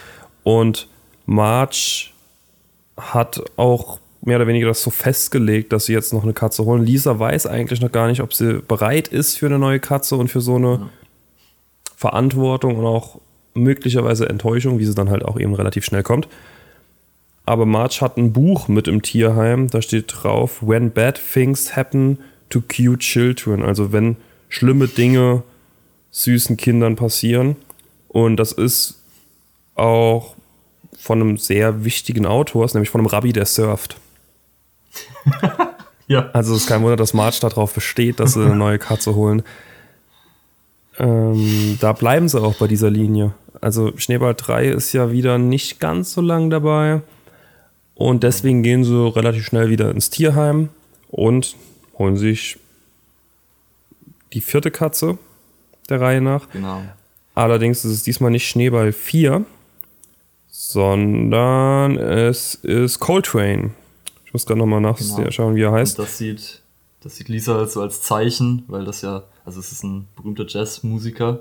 Und 0.43 0.89
Marge 1.27 2.11
hat 2.97 3.43
auch 3.57 3.99
mehr 4.23 4.37
oder 4.37 4.47
weniger 4.47 4.69
das 4.69 4.83
so 4.83 4.91
festgelegt, 4.91 5.73
dass 5.73 5.87
sie 5.87 5.93
jetzt 5.93 6.13
noch 6.13 6.23
eine 6.23 6.33
Katze 6.33 6.65
holen. 6.65 6.85
Lisa 6.85 7.19
weiß 7.19 7.47
eigentlich 7.47 7.81
noch 7.81 7.93
gar 7.93 8.09
nicht, 8.09 8.21
ob 8.23 8.33
sie 8.33 8.63
bereit 8.67 9.09
ist 9.09 9.39
für 9.39 9.47
eine 9.47 9.59
neue 9.59 9.81
Katze 9.81 10.17
und 10.17 10.29
für 10.29 10.41
so 10.41 10.57
eine 10.57 10.73
ja. 10.73 10.91
Verantwortung 11.97 12.77
und 12.77 12.87
auch 12.87 13.21
möglicherweise 13.55 14.29
Enttäuschung, 14.29 14.79
wie 14.79 14.85
sie 14.85 14.95
dann 14.95 15.11
halt 15.11 15.25
auch 15.25 15.39
eben 15.39 15.55
relativ 15.55 15.85
schnell 15.85 16.03
kommt. 16.03 16.29
Aber 17.47 17.67
Marge 17.67 17.99
hat 18.01 18.17
ein 18.17 18.33
Buch 18.33 18.69
mit 18.69 18.89
im 18.89 19.03
Tierheim, 19.03 19.69
da 19.69 19.83
steht 19.83 20.07
drauf, 20.09 20.63
When 20.63 20.91
bad 20.91 21.21
things 21.33 21.77
happen 21.77 22.19
to 22.49 22.61
cute 22.61 23.01
children, 23.01 23.63
also 23.63 23.93
wenn 23.93 24.17
schlimme 24.49 24.89
Dinge 24.89 25.43
süßen 26.11 26.57
Kindern 26.57 26.97
passieren. 26.97 27.57
Und 28.09 28.37
das 28.37 28.53
ist 28.53 29.03
auch 29.75 30.37
von 30.97 31.21
einem 31.21 31.37
sehr 31.37 31.85
wichtigen 31.85 32.25
Autor, 32.25 32.67
nämlich 32.73 32.91
von 32.91 33.01
einem 33.01 33.09
Rabbi, 33.09 33.33
der 33.33 33.47
surft. 33.47 33.97
ja. 36.07 36.31
Also 36.33 36.55
es 36.55 36.63
ist 36.63 36.69
kein 36.69 36.83
Wunder, 36.83 36.97
dass 36.97 37.13
Marge 37.13 37.39
darauf 37.41 37.75
besteht, 37.75 38.21
dass 38.21 38.35
sie 38.35 38.45
eine 38.45 38.57
neue 38.57 38.79
Katze 38.79 39.15
holen. 39.15 39.43
Ähm, 40.99 41.79
da 41.81 41.93
bleiben 41.93 42.29
sie 42.29 42.41
auch 42.41 42.55
bei 42.57 42.67
dieser 42.67 42.91
Linie. 42.91 43.35
Also 43.61 43.97
Schneeball 43.97 44.35
3 44.35 44.69
ist 44.69 44.93
ja 44.93 45.11
wieder 45.11 45.39
nicht 45.39 45.81
ganz 45.81 46.13
so 46.13 46.21
lang 46.21 46.51
dabei. 46.51 47.03
Und 47.95 48.23
deswegen 48.23 48.63
gehen 48.63 48.85
sie 48.85 49.09
relativ 49.09 49.45
schnell 49.47 49.71
wieder 49.71 49.91
ins 49.91 50.11
Tierheim 50.11 50.69
und 51.11 51.57
holen 51.97 52.17
sich 52.17 52.59
die 54.33 54.41
vierte 54.41 54.71
Katze 54.71 55.19
der 55.89 56.01
Reihe 56.01 56.21
nach. 56.21 56.49
Genau. 56.51 56.83
Allerdings 57.35 57.85
ist 57.85 57.93
es 57.93 58.03
diesmal 58.03 58.31
nicht 58.31 58.49
Schneeball 58.49 58.93
4, 58.93 59.45
sondern 60.51 61.97
es 61.97 62.55
ist 62.57 62.99
Coltrane. 62.99 63.71
Ich 64.25 64.33
muss 64.33 64.47
gerade 64.47 64.59
nochmal 64.59 64.81
nachschauen, 64.81 65.27
genau. 65.27 65.55
wie 65.55 65.63
er 65.63 65.73
heißt. 65.73 65.99
Und 65.99 66.07
das 66.07 66.19
sieht, 66.19 66.63
das 67.01 67.17
sieht 67.17 67.29
Lisa 67.29 67.55
halt 67.55 67.71
so 67.71 67.81
als 67.81 68.03
Zeichen, 68.03 68.65
weil 68.67 68.85
das 68.85 69.03
ja 69.03 69.25
also 69.45 69.61
es 69.61 69.73
ist 69.73 69.85
ein 69.85 70.07
berühmter 70.17 70.47
Jazzmusiker. 70.47 71.41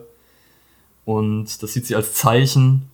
Und 1.05 1.61
das 1.61 1.73
sieht 1.73 1.85
sie 1.85 1.95
als 1.95 2.13
Zeichen, 2.13 2.89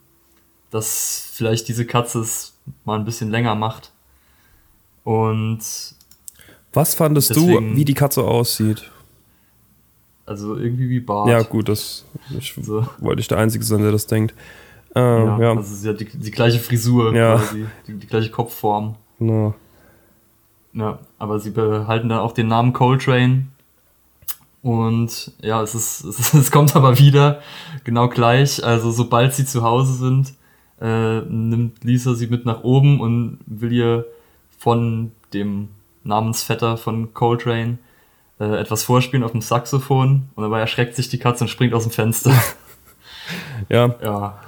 dass 0.72 1.30
vielleicht 1.34 1.68
diese 1.68 1.86
Katze 1.86 2.20
es 2.20 2.54
mal 2.86 2.98
ein 2.98 3.06
bisschen 3.06 3.30
länger 3.30 3.56
macht. 3.56 3.92
Und 5.04 5.60
was 6.74 6.94
fandest 6.94 7.32
deswegen, 7.32 7.72
du, 7.72 7.76
wie 7.76 7.86
die 7.86 7.94
Katze 7.94 8.24
aussieht? 8.24 8.90
Also 10.26 10.56
irgendwie 10.56 10.90
wie 10.90 11.00
Bart. 11.00 11.28
Ja, 11.30 11.42
gut, 11.42 11.70
das 11.70 12.06
ich, 12.38 12.54
so. 12.62 12.88
wollte 13.00 13.22
ich 13.22 13.28
der 13.28 13.40
Einzige 13.40 13.64
sein, 13.64 13.82
der 13.82 13.92
das 13.92 14.06
denkt. 14.06 14.36
Äh, 14.96 15.00
ja, 15.00 15.40
ja, 15.40 15.56
Also 15.56 15.76
sie 15.76 15.90
hat 15.90 16.00
die, 16.00 16.06
die 16.06 16.32
gleiche 16.32 16.60
Frisur 16.60 17.16
ja. 17.16 17.38
quasi, 17.38 17.66
die, 17.88 17.94
die 17.94 18.08
gleiche 18.08 18.30
Kopfform. 18.30 18.96
No. 19.18 19.56
Ja, 20.74 21.00
aber 21.18 21.40
sie 21.40 21.50
behalten 21.50 22.10
dann 22.10 22.20
auch 22.20 22.34
den 22.34 22.48
Namen 22.48 22.74
Coltrane 22.74 23.48
und 24.62 25.32
ja, 25.42 25.62
es, 25.62 25.76
ist, 25.76 26.04
es, 26.04 26.34
es 26.34 26.52
kommt 26.52 26.76
aber 26.76 26.98
wieder 26.98 27.42
genau 27.84 28.10
gleich. 28.10 28.64
Also 28.64 28.92
sobald 28.92 29.34
sie 29.34 29.46
zu 29.46 29.64
Hause 29.64 29.94
sind, 29.94 30.34
äh, 30.82 31.22
nimmt 31.22 31.84
Lisa 31.84 32.14
sie 32.14 32.28
mit 32.28 32.46
nach 32.46 32.64
oben 32.64 33.00
und 33.00 33.40
will 33.46 33.72
ihr 33.72 34.06
von 34.58 35.12
dem 35.34 35.70
Namensvetter 36.04 36.78
von 36.78 37.14
Coltrane 37.14 37.78
äh, 38.40 38.60
etwas 38.60 38.84
vorspielen 38.84 39.24
auf 39.24 39.32
dem 39.32 39.42
Saxophon 39.42 40.30
und 40.36 40.44
dabei 40.44 40.60
erschreckt 40.60 40.96
sich 40.96 41.10
die 41.10 41.20
Katze 41.20 41.44
und 41.44 41.50
springt 41.50 41.74
aus 41.74 41.84
dem 41.84 41.92
Fenster. 41.92 42.34
Ja, 43.70 43.94
ja, 44.02 44.40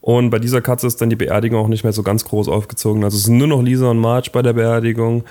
und 0.00 0.30
bei 0.30 0.38
dieser 0.38 0.60
Katze 0.62 0.86
ist 0.86 1.00
dann 1.00 1.10
die 1.10 1.16
Beerdigung 1.16 1.62
auch 1.62 1.68
nicht 1.68 1.84
mehr 1.84 1.92
so 1.92 2.02
ganz 2.02 2.24
groß 2.24 2.48
aufgezogen. 2.48 3.04
Also 3.04 3.16
es 3.16 3.24
sind 3.24 3.36
nur 3.36 3.48
noch 3.48 3.62
Lisa 3.62 3.90
und 3.90 3.98
Marge 3.98 4.30
bei 4.32 4.42
der 4.42 4.54
Beerdigung. 4.54 5.24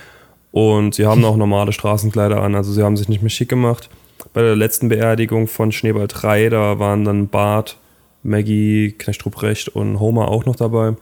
Und 0.52 0.96
sie 0.96 1.06
haben 1.06 1.26
auch 1.26 1.38
normale 1.38 1.72
Straßenkleider 1.72 2.42
an, 2.42 2.56
also 2.56 2.72
sie 2.72 2.82
haben 2.82 2.98
sich 2.98 3.08
nicht 3.08 3.22
mehr 3.22 3.30
schick 3.30 3.50
gemacht. 3.50 3.90
Bei 4.34 4.42
der 4.42 4.56
letzten 4.56 4.90
Beerdigung 4.90 5.48
von 5.48 5.72
Schneeball 5.72 6.08
3, 6.08 6.50
da 6.50 6.80
waren 6.80 7.06
dann 7.06 7.30
Bart, 7.30 7.78
Maggie, 8.24 8.94
Knecht 8.98 9.26
Ruprecht 9.26 9.70
und 9.70 10.00
Homer 10.00 10.28
auch 10.28 10.46
noch 10.46 10.56
dabei. 10.56 10.96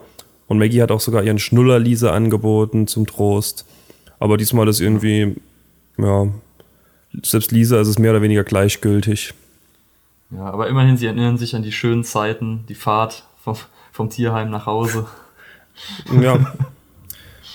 Und 0.48 0.60
Maggie 0.60 0.82
hat 0.82 0.92
auch 0.92 1.00
sogar 1.00 1.24
ihren 1.24 1.40
Schnuller 1.40 1.80
Lisa 1.80 2.12
angeboten 2.12 2.88
zum 2.88 3.06
Trost. 3.06 3.66
Aber 4.20 4.38
diesmal 4.38 4.68
ist 4.68 4.80
irgendwie, 4.80 5.36
ja, 5.98 6.28
selbst 7.24 7.52
Lisa 7.52 7.82
ist 7.82 7.88
es 7.88 8.00
mehr 8.00 8.12
oder 8.12 8.22
weniger 8.22 8.44
gleichgültig. 8.44 9.34
ja, 10.32 10.46
aber 10.46 10.68
immerhin, 10.68 10.98
sie 10.98 11.08
erinnern 11.08 11.38
sich 11.38 11.56
an 11.56 11.64
die 11.64 11.72
schönen 11.72 12.04
Zeiten, 12.04 12.66
die 12.70 12.76
Fahrt 12.76 13.28
vom, 13.44 13.56
vom 13.92 14.10
Tierheim 14.10 14.50
nach 14.50 14.66
Hause. 14.66 15.08
Ja, 16.22 16.56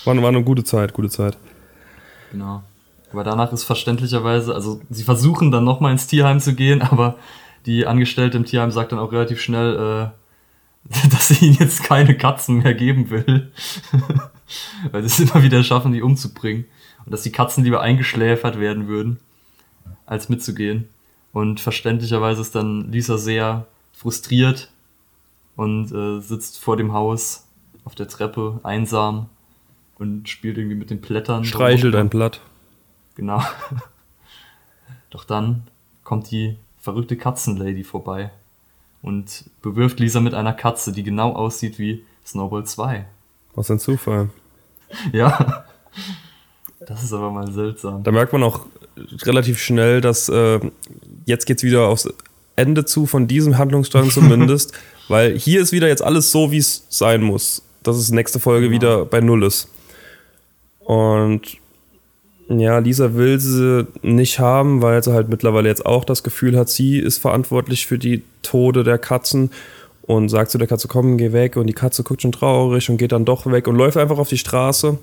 war, 0.05 0.21
war 0.21 0.29
eine 0.29 0.43
gute 0.43 0.63
Zeit, 0.63 0.93
gute 0.93 1.09
Zeit. 1.09 1.37
Genau. 2.31 2.63
Aber 3.13 3.23
danach 3.23 3.53
ist 3.53 3.63
verständlicherweise, 3.63 4.53
also 4.53 4.81
sie 4.89 5.03
versuchen 5.03 5.51
dann 5.51 5.63
nochmal 5.63 5.91
ins 5.91 6.07
Tierheim 6.07 6.39
zu 6.39 6.55
gehen, 6.55 6.81
aber 6.91 7.15
die 7.65 7.87
Angestellte 7.87 8.37
im 8.37 8.45
Tierheim 8.45 8.71
sagt 8.71 8.91
dann 8.91 8.99
auch 8.99 9.11
relativ 9.11 9.39
schnell, 9.39 10.11
äh, 10.89 11.09
dass 11.11 11.29
sie 11.29 11.45
ihnen 11.45 11.57
jetzt 11.59 11.83
keine 11.83 12.17
Katzen 12.17 12.57
mehr 12.57 12.73
geben 12.73 13.09
will. 13.09 13.51
Weil 14.91 15.03
sie 15.03 15.23
es 15.23 15.31
immer 15.31 15.41
wieder 15.43 15.63
schaffen, 15.63 15.93
die 15.93 16.01
umzubringen. 16.01 16.65
Und 17.05 17.13
dass 17.13 17.21
die 17.21 17.31
Katzen 17.31 17.63
lieber 17.63 17.81
eingeschläfert 17.81 18.59
werden 18.59 18.87
würden, 18.87 19.19
als 20.05 20.29
mitzugehen. 20.29 20.89
Und 21.31 21.59
verständlicherweise 21.59 22.41
ist 22.41 22.55
dann 22.55 22.91
Lisa 22.91 23.17
sehr 23.17 23.65
frustriert 23.93 24.69
und 25.55 25.91
äh, 25.91 26.19
sitzt 26.19 26.59
vor 26.59 26.77
dem 26.77 26.93
Haus 26.93 27.47
auf 27.85 27.95
der 27.95 28.07
Treppe 28.07 28.59
einsam 28.63 29.29
und 29.97 30.29
spielt 30.29 30.57
irgendwie 30.57 30.75
mit 30.75 30.89
den 30.89 31.01
Blättern. 31.01 31.45
Streichelt 31.45 31.95
ein 31.95 32.09
Blatt. 32.09 32.41
Genau. 33.15 33.41
Doch 35.09 35.23
dann 35.23 35.63
kommt 36.03 36.31
die 36.31 36.57
verrückte 36.79 37.15
Katzenlady 37.17 37.83
vorbei 37.83 38.31
und 39.01 39.45
bewirft 39.61 39.99
Lisa 39.99 40.19
mit 40.19 40.33
einer 40.33 40.53
Katze, 40.53 40.91
die 40.91 41.03
genau 41.03 41.33
aussieht 41.33 41.77
wie 41.79 42.03
Snowball 42.25 42.65
2. 42.65 43.05
Was 43.55 43.69
ein 43.71 43.79
Zufall. 43.79 44.29
Ja. 45.11 45.65
Das 46.85 47.01
ist 47.03 47.13
aber 47.13 47.31
mal 47.31 47.51
seltsam. 47.51 48.03
Da 48.03 48.11
merkt 48.11 48.31
man 48.31 48.43
auch 48.43 48.67
relativ 49.23 49.59
schnell, 49.59 50.01
dass 50.01 50.29
äh, 50.29 50.59
jetzt 51.25 51.45
geht's 51.47 51.63
wieder 51.63 51.87
aufs 51.87 52.07
Ende 52.55 52.85
zu, 52.85 53.07
von 53.07 53.27
diesem 53.27 53.57
Handlungsstrang 53.57 54.09
zumindest, 54.11 54.73
weil 55.07 55.35
hier 55.39 55.61
ist 55.61 55.71
wieder 55.71 55.87
jetzt 55.87 56.03
alles 56.03 56.31
so, 56.31 56.51
wie 56.51 56.59
es 56.59 56.85
sein 56.89 57.23
muss. 57.23 57.63
Dass 57.81 57.95
es 57.97 58.11
nächste 58.11 58.39
Folge 58.39 58.67
Genau. 58.67 58.75
wieder 58.75 59.05
bei 59.05 59.19
Null 59.19 59.43
ist. 59.43 59.67
Und 60.79 61.57
ja, 62.49 62.77
Lisa 62.79 63.13
will 63.13 63.39
sie 63.39 63.87
nicht 64.01 64.39
haben, 64.39 64.81
weil 64.81 65.03
sie 65.03 65.13
halt 65.13 65.29
mittlerweile 65.29 65.69
jetzt 65.69 65.85
auch 65.85 66.05
das 66.05 66.23
Gefühl 66.23 66.57
hat, 66.57 66.69
sie 66.69 66.99
ist 66.99 67.17
verantwortlich 67.19 67.87
für 67.87 67.97
die 67.97 68.23
Tode 68.41 68.83
der 68.83 68.97
Katzen 68.97 69.51
und 70.01 70.29
sagt 70.29 70.51
zu 70.51 70.57
der 70.57 70.67
Katze, 70.67 70.87
komm, 70.87 71.17
geh 71.17 71.31
weg. 71.31 71.55
Und 71.55 71.67
die 71.67 71.73
Katze 71.73 72.03
guckt 72.03 72.21
schon 72.21 72.31
traurig 72.33 72.89
und 72.89 72.97
geht 72.97 73.13
dann 73.13 73.25
doch 73.25 73.45
weg 73.45 73.67
und 73.67 73.75
läuft 73.75 73.97
einfach 73.97 74.17
auf 74.17 74.29
die 74.29 74.37
Straße. 74.37 74.97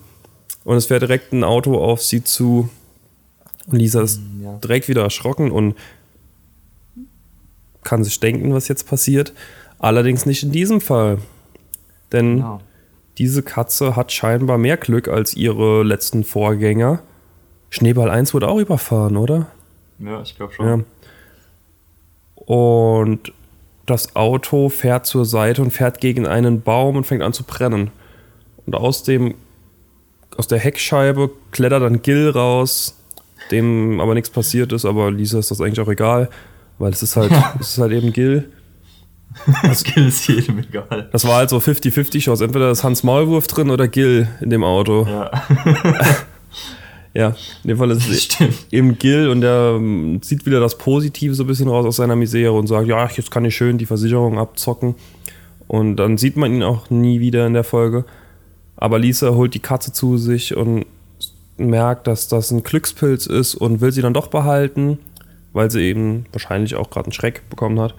Und 0.64 0.76
es 0.76 0.86
fährt 0.86 1.02
direkt 1.02 1.32
ein 1.32 1.44
Auto 1.44 1.78
auf 1.78 2.02
sie 2.02 2.22
zu. 2.22 2.68
Und 3.66 3.78
Lisa 3.78 4.02
ist 4.02 4.20
ja. 4.42 4.58
direkt 4.58 4.88
wieder 4.88 5.02
erschrocken 5.02 5.50
und 5.50 5.74
kann 7.82 8.04
sich 8.04 8.20
denken, 8.20 8.52
was 8.52 8.68
jetzt 8.68 8.86
passiert. 8.86 9.32
Allerdings 9.78 10.26
nicht 10.26 10.42
in 10.42 10.52
diesem 10.52 10.80
Fall. 10.82 11.18
Denn 12.12 12.36
Genau. 12.36 12.60
diese 13.16 13.42
Katze 13.42 13.96
hat 13.96 14.12
scheinbar 14.12 14.58
mehr 14.58 14.76
Glück 14.76 15.08
als 15.08 15.34
ihre 15.34 15.82
letzten 15.82 16.24
Vorgänger. 16.24 17.02
Schneeball 17.70 18.10
1 18.10 18.34
wurde 18.34 18.48
auch 18.48 18.58
überfahren, 18.58 19.16
oder? 19.16 19.46
Ja, 19.98 20.22
ich 20.22 20.36
glaube 20.36 20.52
schon. 20.52 20.66
Ja. 20.66 20.84
Und 22.44 23.32
das 23.86 24.14
Auto 24.16 24.68
fährt 24.68 25.06
zur 25.06 25.24
Seite 25.24 25.62
und 25.62 25.70
fährt 25.70 26.00
gegen 26.00 26.26
einen 26.26 26.62
Baum 26.62 26.96
und 26.96 27.04
fängt 27.04 27.22
an 27.22 27.32
zu 27.32 27.44
brennen. 27.44 27.90
Und 28.66 28.74
aus 28.74 29.02
dem 29.02 29.34
aus 30.36 30.46
der 30.46 30.58
Heckscheibe 30.58 31.30
klettert 31.50 31.82
dann 31.82 32.02
Gil 32.02 32.30
raus, 32.30 32.96
dem 33.50 34.00
aber 34.00 34.14
nichts 34.14 34.30
passiert 34.30 34.72
ist, 34.72 34.84
aber 34.84 35.10
Lisa 35.10 35.38
ist 35.38 35.50
das 35.50 35.60
eigentlich 35.60 35.80
auch 35.80 35.90
egal, 35.90 36.30
weil 36.78 36.92
es 36.92 37.02
ist 37.02 37.16
halt, 37.16 37.32
es 37.60 37.70
ist 37.70 37.78
halt 37.78 37.92
eben 37.92 38.12
Gil. 38.12 38.50
Das 39.62 39.80
Skill 39.80 40.08
ist 40.08 40.26
jedem 40.26 40.58
egal. 40.58 41.08
Das 41.12 41.24
war 41.24 41.36
halt 41.36 41.50
so 41.50 41.58
50-50 41.58 42.20
Chance. 42.20 42.44
Entweder 42.44 42.70
ist 42.70 42.82
Hans 42.82 43.04
Maulwurf 43.04 43.46
drin 43.46 43.70
oder 43.70 43.86
Gil 43.86 44.28
in 44.40 44.50
dem 44.50 44.64
Auto. 44.64 45.06
Ja, 45.06 45.30
Ja, 47.14 47.34
in 47.64 47.68
dem 47.68 47.78
Fall 47.78 47.90
ist 47.90 48.08
es 48.10 48.24
stimmt. 48.24 48.66
eben 48.70 48.98
Gil 48.98 49.28
und 49.28 49.40
der 49.40 49.74
ähm, 49.76 50.20
zieht 50.22 50.46
wieder 50.46 50.60
das 50.60 50.78
Positive 50.78 51.34
so 51.34 51.44
ein 51.44 51.46
bisschen 51.46 51.68
raus 51.68 51.86
aus 51.86 51.96
seiner 51.96 52.16
Misere 52.16 52.52
und 52.52 52.66
sagt, 52.66 52.86
ja, 52.86 53.08
jetzt 53.08 53.30
kann 53.30 53.44
ich 53.44 53.56
schön 53.56 53.78
die 53.78 53.86
Versicherung 53.86 54.38
abzocken. 54.38 54.94
Und 55.66 55.96
dann 55.96 56.18
sieht 56.18 56.36
man 56.36 56.52
ihn 56.52 56.62
auch 56.62 56.90
nie 56.90 57.20
wieder 57.20 57.46
in 57.46 57.54
der 57.54 57.64
Folge. 57.64 58.04
Aber 58.76 58.98
Lisa 58.98 59.30
holt 59.34 59.54
die 59.54 59.60
Katze 59.60 59.92
zu 59.92 60.16
sich 60.16 60.56
und 60.56 60.86
merkt, 61.58 62.06
dass 62.06 62.28
das 62.28 62.50
ein 62.50 62.62
Glückspilz 62.62 63.26
ist 63.26 63.54
und 63.54 63.80
will 63.80 63.92
sie 63.92 64.02
dann 64.02 64.14
doch 64.14 64.28
behalten, 64.28 64.98
weil 65.52 65.70
sie 65.70 65.82
eben 65.82 66.26
wahrscheinlich 66.32 66.74
auch 66.74 66.90
gerade 66.90 67.06
einen 67.06 67.12
Schreck 67.12 67.48
bekommen 67.50 67.78
hat. 67.78 67.94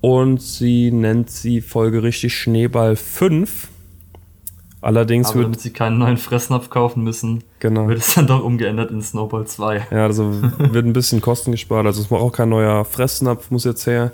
Und 0.00 0.40
sie 0.40 0.90
nennt 0.90 1.30
sie 1.30 1.60
folgerichtig 1.60 2.34
Schneeball 2.34 2.96
5. 2.96 3.68
Allerdings 4.82 5.28
Aber 5.28 5.36
wird 5.36 5.44
damit 5.46 5.60
sie 5.60 5.70
keinen 5.72 5.98
neuen 5.98 6.16
Fressnapf 6.16 6.68
kaufen 6.68 7.04
müssen, 7.04 7.44
Genau. 7.60 7.86
wird 7.86 7.98
es 8.00 8.14
dann 8.14 8.26
doch 8.26 8.42
umgeändert 8.42 8.90
in 8.90 9.00
Snowball 9.00 9.46
2. 9.46 9.86
Ja, 9.92 10.02
also 10.04 10.32
wird 10.58 10.84
ein 10.84 10.92
bisschen 10.92 11.20
Kosten 11.20 11.52
gespart. 11.52 11.86
Also 11.86 12.02
es 12.02 12.10
muss 12.10 12.20
auch 12.20 12.32
kein 12.32 12.48
neuer 12.48 12.84
Fressnapf 12.84 13.52
muss 13.52 13.64
jetzt 13.64 13.86
her. 13.86 14.10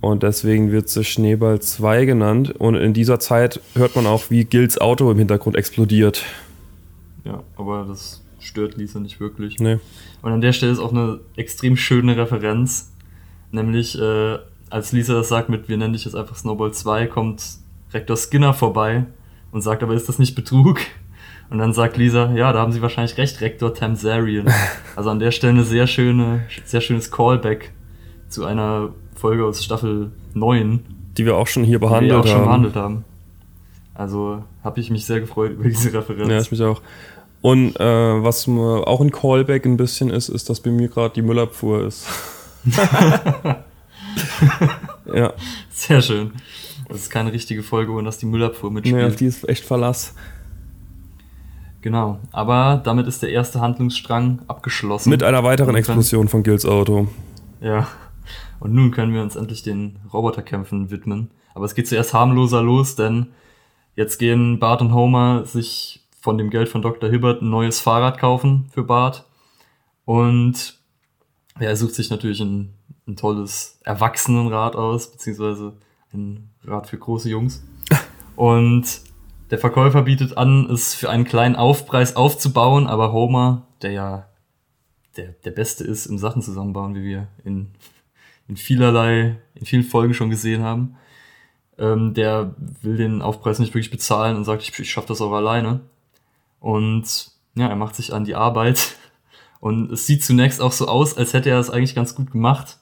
Und 0.00 0.24
deswegen 0.24 0.72
wird 0.72 0.88
sie 0.88 1.04
Schneeball 1.04 1.60
2 1.60 2.04
genannt. 2.04 2.50
Und 2.58 2.74
in 2.74 2.92
dieser 2.94 3.20
Zeit 3.20 3.60
hört 3.76 3.94
man 3.94 4.06
auch, 4.06 4.24
wie 4.28 4.44
Gils 4.44 4.80
Auto 4.80 5.08
im 5.10 5.18
Hintergrund 5.18 5.54
explodiert. 5.54 6.24
Ja, 7.24 7.42
aber 7.56 7.84
das 7.88 8.22
stört 8.40 8.76
Lisa 8.76 8.98
nicht 8.98 9.20
wirklich. 9.20 9.60
Nee. 9.60 9.78
Und 10.22 10.32
an 10.32 10.40
der 10.40 10.52
Stelle 10.52 10.72
ist 10.72 10.80
auch 10.80 10.92
eine 10.92 11.20
extrem 11.36 11.76
schöne 11.76 12.16
Referenz. 12.16 12.90
Nämlich, 13.52 13.96
äh, 14.00 14.38
als 14.68 14.90
Lisa 14.90 15.14
das 15.14 15.28
sagt 15.28 15.48
mit, 15.48 15.68
wir 15.68 15.76
nennen 15.76 15.92
dich 15.92 16.06
jetzt 16.06 16.14
einfach 16.16 16.36
Snowball 16.36 16.72
2, 16.72 17.06
kommt 17.06 17.42
Rektor 17.92 18.16
Skinner 18.16 18.52
vorbei 18.52 19.06
und 19.52 19.62
sagt, 19.62 19.82
aber 19.82 19.94
ist 19.94 20.08
das 20.08 20.18
nicht 20.18 20.34
Betrug? 20.34 20.80
Und 21.50 21.58
dann 21.58 21.72
sagt 21.72 21.96
Lisa, 21.96 22.30
ja, 22.32 22.52
da 22.52 22.58
haben 22.60 22.72
sie 22.72 22.82
wahrscheinlich 22.82 23.16
recht, 23.16 23.40
Rektor 23.40 23.72
Tamsarian. 23.74 24.52
Also 24.96 25.10
an 25.10 25.20
der 25.20 25.30
Stelle 25.30 25.52
eine 25.52 25.62
sehr 25.64 25.86
schöne, 25.86 26.42
sehr 26.64 26.80
schönes 26.80 27.10
Callback 27.12 27.70
zu 28.28 28.44
einer 28.44 28.88
Folge 29.14 29.44
aus 29.44 29.64
Staffel 29.64 30.10
9, 30.34 30.80
Die 31.16 31.24
wir 31.24 31.36
auch 31.36 31.46
schon 31.46 31.62
hier 31.62 31.78
die 31.78 31.82
wir 31.82 31.88
behandelt 31.88 32.12
auch 32.14 32.26
schon 32.26 32.38
haben. 32.38 32.44
behandelt 32.46 32.74
haben. 32.74 33.04
Also 33.94 34.42
habe 34.64 34.80
ich 34.80 34.90
mich 34.90 35.06
sehr 35.06 35.20
gefreut 35.20 35.52
über 35.52 35.68
diese 35.68 35.92
Referenz. 35.92 36.28
Ja, 36.28 36.40
ich 36.40 36.50
mich 36.50 36.62
auch. 36.62 36.82
Und 37.40 37.78
äh, 37.78 37.84
was 38.22 38.48
auch 38.48 39.00
ein 39.00 39.12
Callback 39.12 39.64
ein 39.64 39.76
bisschen 39.76 40.10
ist, 40.10 40.28
ist, 40.28 40.50
dass 40.50 40.58
bei 40.60 40.70
mir 40.70 40.88
gerade 40.88 41.14
die 41.14 41.22
Müllabfuhr 41.22 41.86
ist. 41.86 42.06
ja, 45.14 45.32
Sehr 45.70 46.02
schön. 46.02 46.32
Das 46.88 46.98
ist 46.98 47.10
keine 47.10 47.32
richtige 47.32 47.62
Folge, 47.62 47.92
ohne 47.92 48.04
dass 48.04 48.18
die 48.18 48.26
Müllabfuhr 48.26 48.70
mitspielt. 48.70 48.96
nee, 48.96 49.06
auf 49.06 49.16
die 49.16 49.26
ist 49.26 49.48
echt 49.48 49.64
Verlass. 49.64 50.14
Genau, 51.80 52.18
aber 52.32 52.80
damit 52.82 53.06
ist 53.06 53.22
der 53.22 53.30
erste 53.30 53.60
Handlungsstrang 53.60 54.40
abgeschlossen. 54.48 55.10
Mit 55.10 55.22
einer 55.22 55.44
weiteren 55.44 55.76
Explosion 55.76 56.28
von 56.28 56.42
Gils 56.42 56.66
Auto. 56.66 57.08
Ja. 57.60 57.86
Und 58.58 58.74
nun 58.74 58.90
können 58.90 59.14
wir 59.14 59.22
uns 59.22 59.36
endlich 59.36 59.62
den 59.62 59.96
Roboterkämpfen 60.12 60.90
widmen. 60.90 61.30
Aber 61.54 61.64
es 61.64 61.74
geht 61.74 61.86
zuerst 61.86 62.14
harmloser 62.14 62.62
los, 62.62 62.96
denn 62.96 63.28
jetzt 63.94 64.18
gehen 64.18 64.58
Bart 64.58 64.80
und 64.80 64.92
Homer 64.92 65.44
sich 65.44 66.04
von 66.20 66.36
dem 66.36 66.50
Geld 66.50 66.68
von 66.68 66.82
Dr. 66.82 67.08
Hibbert 67.08 67.42
ein 67.42 67.50
neues 67.50 67.80
Fahrrad 67.80 68.18
kaufen 68.18 68.66
für 68.72 68.82
Bart. 68.82 69.24
Und 70.04 70.78
ja, 71.60 71.68
er 71.68 71.76
sucht 71.76 71.94
sich 71.94 72.10
natürlich 72.10 72.40
ein, 72.40 72.74
ein 73.06 73.16
tolles 73.16 73.78
Erwachsenenrad 73.84 74.74
aus, 74.74 75.12
beziehungsweise 75.12 75.74
ein 76.12 76.50
Rad 76.64 76.86
für 76.86 76.98
große 76.98 77.28
Jungs. 77.28 77.64
Und 78.36 79.00
der 79.50 79.58
Verkäufer 79.58 80.02
bietet 80.02 80.36
an, 80.36 80.68
es 80.70 80.94
für 80.94 81.10
einen 81.10 81.24
kleinen 81.24 81.56
Aufpreis 81.56 82.16
aufzubauen, 82.16 82.86
aber 82.86 83.12
Homer, 83.12 83.66
der 83.82 83.92
ja 83.92 84.28
der, 85.16 85.28
der 85.44 85.50
Beste 85.50 85.84
ist 85.84 86.06
im 86.06 86.18
Sachen 86.18 86.42
zusammenbauen, 86.42 86.94
wie 86.94 87.02
wir 87.02 87.28
in, 87.44 87.70
in 88.46 88.56
vielerlei, 88.56 89.38
in 89.54 89.66
vielen 89.66 89.82
Folgen 89.82 90.14
schon 90.14 90.30
gesehen 90.30 90.62
haben, 90.62 90.96
ähm, 91.78 92.14
der 92.14 92.54
will 92.82 92.96
den 92.96 93.22
Aufpreis 93.22 93.58
nicht 93.58 93.74
wirklich 93.74 93.90
bezahlen 93.90 94.36
und 94.36 94.44
sagt, 94.44 94.62
ich, 94.62 94.78
ich 94.78 94.90
schaffe 94.90 95.08
das 95.08 95.20
auch 95.20 95.32
alleine. 95.32 95.80
Und 96.60 97.32
ja, 97.54 97.68
er 97.68 97.76
macht 97.76 97.96
sich 97.96 98.12
an 98.12 98.24
die 98.24 98.34
Arbeit 98.34 98.96
Und 99.60 99.90
es 99.90 100.06
sieht 100.06 100.22
zunächst 100.22 100.60
auch 100.60 100.72
so 100.72 100.86
aus, 100.86 101.16
als 101.16 101.32
hätte 101.32 101.50
er 101.50 101.58
es 101.58 101.70
eigentlich 101.70 101.94
ganz 101.94 102.14
gut 102.14 102.30
gemacht. 102.30 102.77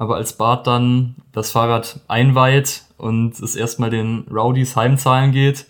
Aber 0.00 0.16
als 0.16 0.32
Bart 0.32 0.66
dann 0.66 1.14
das 1.30 1.50
Fahrrad 1.50 2.00
einweiht 2.08 2.84
und 2.96 3.38
es 3.38 3.54
erstmal 3.54 3.90
den 3.90 4.24
Rowdies 4.30 4.74
heimzahlen 4.74 5.30
geht, 5.30 5.66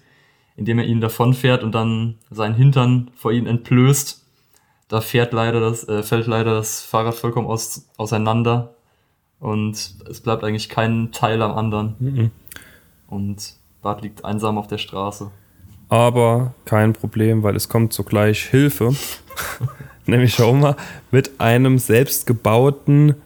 indem 0.54 0.78
er 0.78 0.84
ihnen 0.84 1.00
davonfährt 1.00 1.64
und 1.64 1.72
dann 1.72 2.14
seinen 2.30 2.54
Hintern 2.54 3.10
vor 3.16 3.32
ihnen 3.32 3.48
entblößt, 3.48 4.24
da 4.86 5.00
fährt 5.00 5.32
leider 5.32 5.58
das, 5.58 5.88
äh, 5.88 6.04
fällt 6.04 6.28
leider 6.28 6.54
das 6.54 6.80
Fahrrad 6.80 7.16
vollkommen 7.16 7.48
aus, 7.48 7.88
auseinander 7.96 8.76
und 9.40 9.96
es 10.08 10.20
bleibt 10.20 10.44
eigentlich 10.44 10.68
kein 10.68 11.10
Teil 11.10 11.42
am 11.42 11.58
anderen. 11.58 11.96
Mhm. 11.98 12.30
Und 13.08 13.54
Bart 13.82 14.02
liegt 14.02 14.24
einsam 14.24 14.58
auf 14.58 14.68
der 14.68 14.78
Straße. 14.78 15.32
Aber 15.88 16.54
kein 16.66 16.92
Problem, 16.92 17.42
weil 17.42 17.56
es 17.56 17.68
kommt 17.68 17.92
sogleich 17.92 18.44
Hilfe. 18.44 18.94
Nämlich 20.06 20.38
mal, 20.38 20.76
mit 21.10 21.40
einem 21.40 21.78
selbstgebauten 21.78 23.16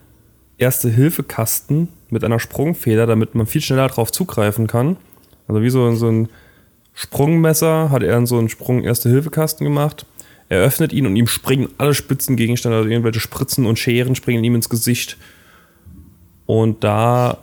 Erste-Hilfe-Kasten 0.59 1.89
mit 2.11 2.25
einer 2.25 2.39
Sprungfeder, 2.39 3.07
damit 3.07 3.35
man 3.35 3.47
viel 3.47 3.61
schneller 3.61 3.89
darauf 3.89 4.13
zugreifen 4.13 4.67
kann. 4.67 4.97
Also 5.49 5.63
wie 5.63 5.71
so, 5.71 5.95
so 5.95 6.09
ein 6.09 6.29
Sprungmesser 6.95 7.91
hat 7.91 8.03
er 8.03 8.17
in 8.17 8.27
so 8.27 8.39
einen 8.39 8.49
Sprung-Erste-Hilfe-Kasten 8.49 9.65
gemacht. 9.65 10.07
Er 10.49 10.61
öffnet 10.61 10.93
ihn 10.93 11.07
und 11.07 11.17
ihm 11.17 11.27
springen 11.27 11.69
alle 11.79 11.95
Spitzengegenstände, 11.95 12.77
also 12.77 12.89
irgendwelche 12.89 13.21
Spritzen 13.21 13.67
und 13.67 13.79
Scheren 13.79 14.15
springen 14.15 14.45
ihm 14.45 14.55
ins 14.55 14.69
Gesicht. 14.69 15.17
Und 16.47 16.85
da 16.85 17.39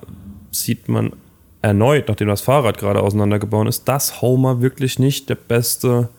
sieht 0.52 0.88
man 0.88 1.14
erneut, 1.62 2.08
nachdem 2.08 2.28
das 2.28 2.42
Fahrrad 2.42 2.78
gerade 2.78 3.02
auseinandergebaut 3.02 3.68
ist, 3.68 3.88
dass 3.88 4.22
Homer 4.22 4.62
wirklich 4.62 5.00
nicht 5.00 5.30
der 5.30 5.36
beste 5.36 6.10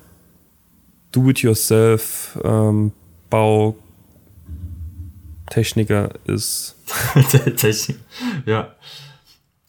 Do-it-yourself-Bautechniker 1.12 3.81
ähm, 5.54 6.10
ist. 6.24 6.76
Technik, 7.56 7.98
ja, 8.46 8.74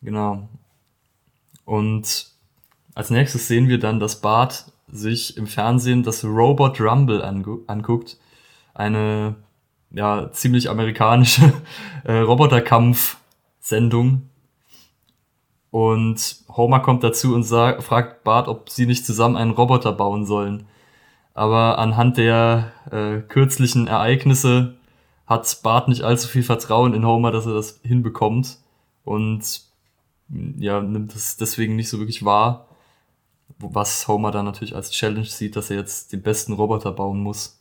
genau. 0.02 0.48
Und 1.66 2.28
als 2.96 3.10
nächstes 3.10 3.48
sehen 3.48 3.68
wir 3.68 3.80
dann, 3.80 4.00
dass 4.00 4.22
Bart 4.22 4.72
sich 4.88 5.36
im 5.38 5.48
Fernsehen 5.48 6.04
das 6.04 6.24
Robot 6.24 6.80
Rumble 6.80 7.22
anguckt. 7.68 8.18
Eine 8.74 9.36
ja, 9.92 10.32
ziemlich 10.32 10.70
amerikanische 10.70 11.52
äh, 12.04 12.20
Roboterkampf-Sendung. 12.20 14.30
Und 15.72 16.38
Homer 16.56 16.80
kommt 16.82 17.04
dazu 17.04 17.34
und 17.34 17.46
fragt 17.46 18.24
Bart, 18.24 18.48
ob 18.48 18.70
sie 18.70 18.86
nicht 18.86 19.06
zusammen 19.06 19.36
einen 19.36 19.52
Roboter 19.52 19.92
bauen 19.92 20.26
sollen. 20.26 20.68
Aber 21.34 21.80
anhand 21.80 22.18
der 22.18 22.72
äh, 22.92 23.22
kürzlichen 23.22 23.88
Ereignisse 23.88 24.76
hat 25.26 25.60
Bart 25.64 25.88
nicht 25.88 26.04
allzu 26.04 26.28
viel 26.28 26.44
Vertrauen 26.44 26.94
in 26.94 27.06
Homer, 27.06 27.32
dass 27.32 27.46
er 27.46 27.54
das 27.54 27.80
hinbekommt. 27.84 28.58
Und 29.04 29.62
ja, 30.58 30.82
nimmt 30.82 31.16
es 31.16 31.38
deswegen 31.38 31.76
nicht 31.76 31.90
so 31.90 32.00
wirklich 32.00 32.26
wahr. 32.26 32.68
Was 33.60 34.08
Homer 34.08 34.32
dann 34.32 34.46
natürlich 34.46 34.76
als 34.76 34.92
Challenge 34.92 35.26
sieht, 35.26 35.56
dass 35.56 35.70
er 35.70 35.78
jetzt 35.78 36.12
den 36.12 36.22
besten 36.22 36.54
Roboter 36.54 36.92
bauen 36.92 37.20
muss. 37.22 37.60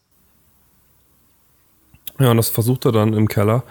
Ja, 2.19 2.31
und 2.31 2.37
das 2.37 2.49
versucht 2.49 2.85
er 2.85 2.93
dann 2.93 3.15
im 3.15 3.29
Keller. 3.29 3.65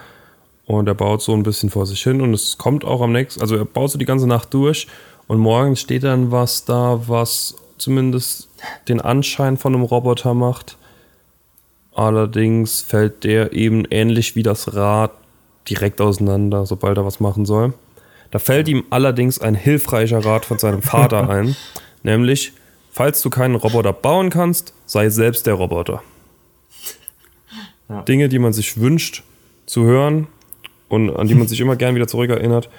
Und 0.66 0.88
er 0.88 0.94
baut 0.94 1.22
so 1.22 1.34
ein 1.34 1.44
bisschen 1.44 1.70
vor 1.70 1.86
sich 1.86 2.02
hin 2.02 2.22
und 2.22 2.34
es 2.34 2.58
kommt 2.58 2.86
auch 2.86 3.02
am 3.02 3.12
nächsten, 3.12 3.42
also 3.42 3.56
er 3.56 3.66
baut 3.66 3.92
so 3.92 3.98
die 3.98 4.06
ganze 4.06 4.28
Nacht 4.28 4.54
durch 4.54 4.88
und 5.28 5.40
morgens 5.40 5.82
steht 5.82 6.04
dann 6.04 6.32
was 6.32 6.64
da, 6.66 7.02
was 7.08 7.56
zumindest 7.78 8.50
den 8.88 9.02
Anschein 9.02 9.58
von 9.58 9.74
einem 9.74 9.84
Roboter 9.84 10.34
macht. 10.34 10.78
Allerdings 11.94 12.82
fällt 12.82 13.24
der 13.24 13.54
eben 13.54 13.86
ähnlich 13.90 14.36
wie 14.36 14.44
das 14.44 14.76
Rad 14.76 15.12
direkt 15.70 16.02
auseinander, 16.02 16.66
sobald 16.66 16.98
er 16.98 17.06
was 17.06 17.20
machen 17.20 17.46
soll. 17.46 17.74
Da 18.32 18.40
fällt 18.40 18.68
ihm 18.68 18.86
allerdings 18.90 19.40
ein 19.40 19.56
hilfreicher 19.56 20.24
Rat 20.24 20.46
von 20.46 20.58
seinem 20.58 20.82
Vater 20.82 21.30
ein, 21.30 21.56
nämlich, 22.04 22.54
falls 22.92 23.22
du 23.22 23.30
keinen 23.30 23.56
Roboter 23.56 23.94
bauen 23.94 24.30
kannst, 24.30 24.74
sei 24.86 25.10
selbst 25.10 25.46
der 25.48 25.56
Roboter. 25.56 26.02
Ja. 27.90 28.02
Dinge, 28.04 28.30
die 28.30 28.40
man 28.40 28.54
sich 28.54 28.80
wünscht 28.80 29.24
zu 29.66 29.84
hören 29.84 30.28
und 30.88 31.14
an 31.16 31.28
die 31.28 31.36
man 31.36 31.48
sich 31.48 31.60
immer 31.60 31.76
gern 31.76 31.94
wieder 31.94 32.08
zurückerinnert. 32.08 32.70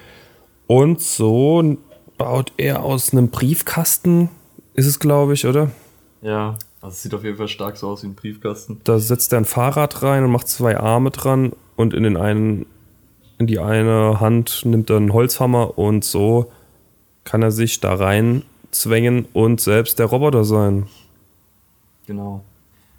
Und 0.66 1.02
so 1.02 1.76
baut 2.16 2.52
er 2.56 2.82
aus 2.82 3.12
einem 3.12 3.28
Briefkasten, 3.28 4.30
ist 4.74 4.86
es, 4.86 4.98
glaube 4.98 5.34
ich, 5.34 5.46
oder? 5.46 5.70
Ja, 6.22 6.56
also 6.82 6.94
es 6.94 7.02
sieht 7.02 7.14
auf 7.14 7.22
jeden 7.22 7.36
Fall 7.36 7.48
stark 7.48 7.76
so 7.76 7.88
aus 7.88 8.02
wie 8.02 8.08
ein 8.08 8.16
Briefkasten. 8.16 8.80
Da 8.82 8.98
setzt 8.98 9.32
er 9.32 9.38
ein 9.38 9.44
Fahrrad 9.44 10.02
rein 10.02 10.24
und 10.24 10.32
macht 10.32 10.48
zwei 10.48 10.76
Arme 10.76 11.10
dran 11.10 11.52
und 11.76 11.94
in 11.94 12.02
den 12.02 12.16
einen, 12.16 12.66
in 13.38 13.46
die 13.46 13.60
eine 13.60 14.18
Hand 14.18 14.62
nimmt 14.64 14.90
er 14.90 14.96
einen 14.96 15.12
Holzhammer 15.12 15.78
und 15.78 16.04
so 16.04 16.50
kann 17.22 17.40
er 17.40 17.52
sich 17.52 17.78
da 17.78 17.94
rein 17.94 18.42
zwängen 18.72 19.26
und 19.32 19.60
selbst 19.60 20.00
der 20.00 20.06
Roboter 20.06 20.42
sein. 20.42 20.88
Genau. 22.08 22.42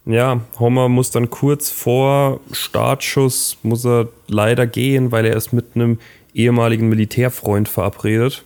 ja, 0.06 0.42
Homer 0.60 0.88
muss 0.88 1.12
dann 1.12 1.30
kurz 1.30 1.70
vor 1.70 2.40
Startschuss, 2.52 3.58
muss 3.64 3.86
er 3.86 4.08
leider 4.28 4.68
gehen, 4.68 5.12
weil 5.12 5.26
er 5.26 5.36
ist 5.36 5.52
mit 5.52 5.76
einem 5.76 6.00
ehemaligen 6.34 6.90
Militärfreund 6.90 7.68
verabredet. 7.68 8.44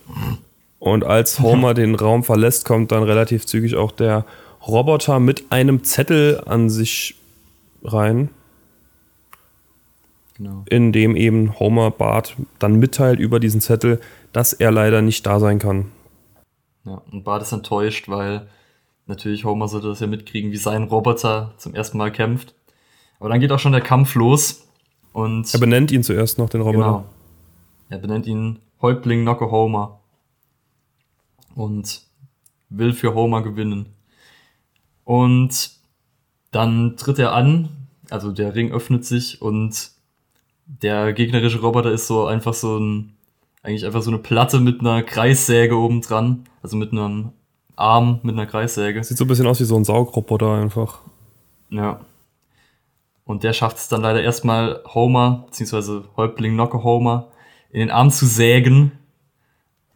Und 0.78 1.04
als 1.04 1.40
Homer 1.40 1.74
den 1.74 1.94
Raum 1.94 2.24
verlässt, 2.24 2.64
kommt 2.64 2.92
dann 2.92 3.02
relativ 3.02 3.44
zügig 3.46 3.76
auch 3.76 3.92
der 3.92 4.24
Roboter 4.66 5.20
mit 5.20 5.52
einem 5.52 5.84
Zettel 5.84 6.42
an 6.46 6.70
sich 6.70 7.16
rein. 7.82 8.30
Genau. 10.36 10.64
In 10.70 10.92
dem 10.92 11.16
eben 11.16 11.58
Homer 11.60 11.90
Bart 11.90 12.36
dann 12.58 12.76
mitteilt 12.76 13.20
über 13.20 13.40
diesen 13.40 13.60
Zettel, 13.60 14.00
dass 14.32 14.54
er 14.54 14.70
leider 14.70 15.02
nicht 15.02 15.26
da 15.26 15.38
sein 15.38 15.58
kann. 15.58 15.92
Ja, 16.86 17.02
und 17.12 17.24
Bart 17.24 17.42
ist 17.42 17.52
enttäuscht, 17.52 18.08
weil 18.08 18.46
natürlich 19.10 19.44
Homer 19.44 19.68
sollte 19.68 19.88
das 19.88 20.00
ja 20.00 20.06
mitkriegen, 20.06 20.52
wie 20.52 20.56
sein 20.56 20.84
Roboter 20.84 21.52
zum 21.58 21.74
ersten 21.74 21.98
Mal 21.98 22.10
kämpft. 22.10 22.54
Aber 23.18 23.28
dann 23.28 23.40
geht 23.40 23.52
auch 23.52 23.58
schon 23.58 23.72
der 23.72 23.82
Kampf 23.82 24.14
los. 24.14 24.66
Und 25.12 25.52
er 25.52 25.60
benennt 25.60 25.92
ihn 25.92 26.02
zuerst 26.02 26.38
noch, 26.38 26.48
den 26.48 26.62
Roboter. 26.62 26.78
Genau. 26.78 27.04
Er 27.90 27.98
benennt 27.98 28.26
ihn 28.26 28.60
Häuptling 28.80 29.22
Knocke 29.22 29.50
Homer. 29.50 30.00
Und 31.54 32.02
will 32.70 32.94
für 32.94 33.14
Homer 33.14 33.42
gewinnen. 33.42 33.86
Und 35.04 35.72
dann 36.52 36.96
tritt 36.96 37.18
er 37.18 37.34
an, 37.34 37.68
also 38.08 38.32
der 38.32 38.54
Ring 38.54 38.72
öffnet 38.72 39.04
sich 39.04 39.42
und 39.42 39.90
der 40.66 41.12
gegnerische 41.12 41.60
Roboter 41.60 41.90
ist 41.90 42.06
so 42.06 42.26
einfach 42.26 42.54
so 42.54 42.78
ein, 42.78 43.16
eigentlich 43.62 43.84
einfach 43.84 44.02
so 44.02 44.10
eine 44.10 44.18
Platte 44.18 44.60
mit 44.60 44.80
einer 44.80 45.02
Kreissäge 45.02 45.76
oben 45.76 46.00
dran. 46.00 46.44
Also 46.62 46.76
mit 46.76 46.92
einem 46.92 47.32
Arm 47.80 48.20
mit 48.22 48.34
einer 48.34 48.46
Kreissäge. 48.46 49.02
Sieht 49.02 49.18
so 49.18 49.24
ein 49.24 49.28
bisschen 49.28 49.46
aus 49.46 49.60
wie 49.60 49.64
so 49.64 49.76
ein 49.76 49.84
Saugroboter 49.84 50.54
einfach. 50.54 51.00
Ja. 51.70 52.00
Und 53.24 53.44
der 53.44 53.52
schafft 53.52 53.76
es 53.76 53.88
dann 53.88 54.02
leider 54.02 54.22
erstmal 54.22 54.82
Homer, 54.92 55.44
beziehungsweise 55.46 56.04
Häuptling 56.16 56.54
Knocke 56.54 56.82
Homer, 56.82 57.28
in 57.70 57.80
den 57.80 57.90
Arm 57.90 58.10
zu 58.10 58.26
sägen. 58.26 58.92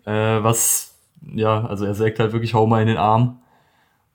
Äh, 0.04 0.12
was, 0.12 0.94
ja, 1.34 1.66
also 1.66 1.84
er 1.84 1.94
sägt 1.94 2.18
halt 2.20 2.32
wirklich 2.32 2.54
Homer 2.54 2.80
in 2.80 2.88
den 2.88 2.96
Arm. 2.96 3.40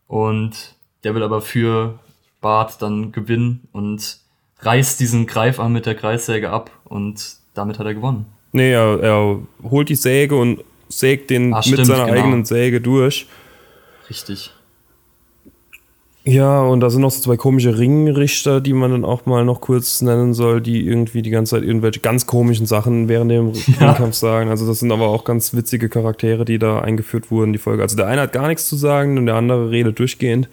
Und 0.07 0.75
der 1.03 1.15
will 1.15 1.23
aber 1.23 1.41
für 1.41 1.99
Bart 2.41 2.81
dann 2.81 3.11
gewinnen 3.11 3.67
und 3.71 4.19
reißt 4.59 4.99
diesen 4.99 5.27
Greifarm 5.27 5.73
mit 5.73 5.85
der 5.85 5.95
Kreissäge 5.95 6.49
ab 6.49 6.71
und 6.85 7.37
damit 7.53 7.79
hat 7.79 7.85
er 7.85 7.93
gewonnen. 7.93 8.25
Nee, 8.51 8.71
er, 8.71 8.99
er 9.01 9.39
holt 9.63 9.89
die 9.89 9.95
Säge 9.95 10.35
und 10.35 10.63
sägt 10.87 11.29
den 11.29 11.53
Ach, 11.53 11.57
mit 11.57 11.73
stimmt, 11.73 11.87
seiner 11.87 12.05
genau. 12.05 12.17
eigenen 12.17 12.45
Säge 12.45 12.81
durch. 12.81 13.27
Richtig. 14.09 14.51
Ja, 16.25 16.61
und 16.61 16.81
da 16.81 16.89
sind 16.89 17.01
noch 17.01 17.11
so 17.11 17.21
zwei 17.21 17.37
komische 17.37 17.77
Ringrichter, 17.77 18.61
die 18.61 18.73
man 18.73 18.91
dann 18.91 19.05
auch 19.05 19.25
mal 19.25 19.45
noch 19.45 19.61
kurz 19.61 20.01
nennen 20.01 20.33
soll, 20.33 20.61
die 20.61 20.85
irgendwie 20.85 21.21
die 21.21 21.29
ganze 21.29 21.55
Zeit 21.55 21.63
irgendwelche 21.63 22.01
ganz 22.01 22.27
komischen 22.27 22.65
Sachen 22.65 23.07
während 23.07 23.31
dem 23.31 23.53
Ja. 23.79 23.91
Ringkampf 23.91 24.15
sagen. 24.15 24.49
Also 24.49 24.67
das 24.67 24.79
sind 24.79 24.91
aber 24.91 25.07
auch 25.07 25.23
ganz 25.23 25.53
witzige 25.53 25.89
Charaktere, 25.89 26.45
die 26.45 26.59
da 26.59 26.81
eingeführt 26.81 27.31
wurden, 27.31 27.53
die 27.53 27.59
Folge. 27.59 27.81
Also 27.81 27.95
der 27.95 28.07
eine 28.07 28.21
hat 28.21 28.33
gar 28.33 28.47
nichts 28.47 28.67
zu 28.67 28.75
sagen 28.75 29.17
und 29.17 29.25
der 29.25 29.35
andere 29.35 29.71
redet 29.71 29.97
durchgehend. 29.97 30.49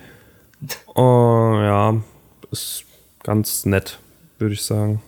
Oh, 0.95 1.53
ja, 1.57 1.97
ist 2.51 2.85
ganz 3.23 3.67
nett, 3.67 3.99
würde 4.39 4.55
ich 4.55 4.63
sagen. 4.63 5.03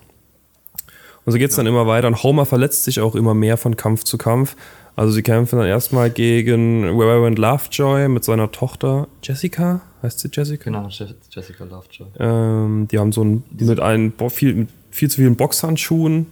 Und 1.24 1.32
so 1.32 1.38
geht 1.38 1.50
es 1.50 1.56
dann 1.56 1.66
immer 1.66 1.86
weiter. 1.86 2.08
Und 2.08 2.22
Homer 2.22 2.46
verletzt 2.46 2.84
sich 2.84 3.00
auch 3.00 3.14
immer 3.14 3.32
mehr 3.34 3.56
von 3.56 3.76
Kampf 3.76 4.04
zu 4.04 4.18
Kampf. 4.18 4.56
Also 4.98 5.12
sie 5.12 5.22
kämpfen 5.22 5.60
dann 5.60 5.68
erstmal 5.68 6.10
gegen 6.10 6.82
Reverend 6.84 7.38
Lovejoy 7.38 8.08
mit 8.08 8.24
seiner 8.24 8.50
Tochter 8.50 9.06
Jessica. 9.22 9.80
Heißt 10.02 10.18
sie 10.18 10.28
Jessica? 10.32 10.64
Genau, 10.64 10.88
Je- 10.88 11.14
Jessica 11.30 11.62
Lovejoy. 11.64 12.08
Ähm, 12.18 12.88
die 12.90 12.98
haben 12.98 13.12
so 13.12 13.22
ein 13.22 13.44
mit 13.60 13.78
einem 13.78 14.12
viel, 14.30 14.54
mit 14.54 14.68
viel 14.90 15.08
zu 15.08 15.18
vielen 15.18 15.36
Boxhandschuhen 15.36 16.26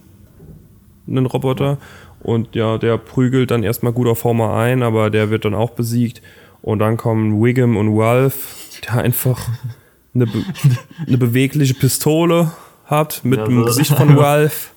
einen 1.07 1.25
Roboter. 1.25 1.77
Und 2.19 2.55
ja, 2.55 2.77
der 2.77 2.97
prügelt 2.97 3.51
dann 3.51 3.63
erstmal 3.63 3.93
gut 3.93 4.07
auf 4.07 4.25
Homer 4.25 4.53
ein, 4.55 4.83
aber 4.83 5.09
der 5.11 5.29
wird 5.29 5.45
dann 5.45 5.53
auch 5.53 5.69
besiegt. 5.69 6.21
Und 6.61 6.79
dann 6.79 6.97
kommen 6.97 7.41
Wiggum 7.41 7.77
und 7.77 7.97
Ralph, 7.97 8.55
der 8.85 8.95
einfach 8.95 9.47
eine, 10.13 10.25
be 10.27 10.43
eine 11.07 11.17
bewegliche 11.17 11.73
Pistole 11.73 12.51
hat 12.83 13.21
mit 13.23 13.39
Ja, 13.39 13.45
dem 13.45 13.63
Gesicht 13.65 13.93
von 13.93 14.17
Ralph. 14.17 14.71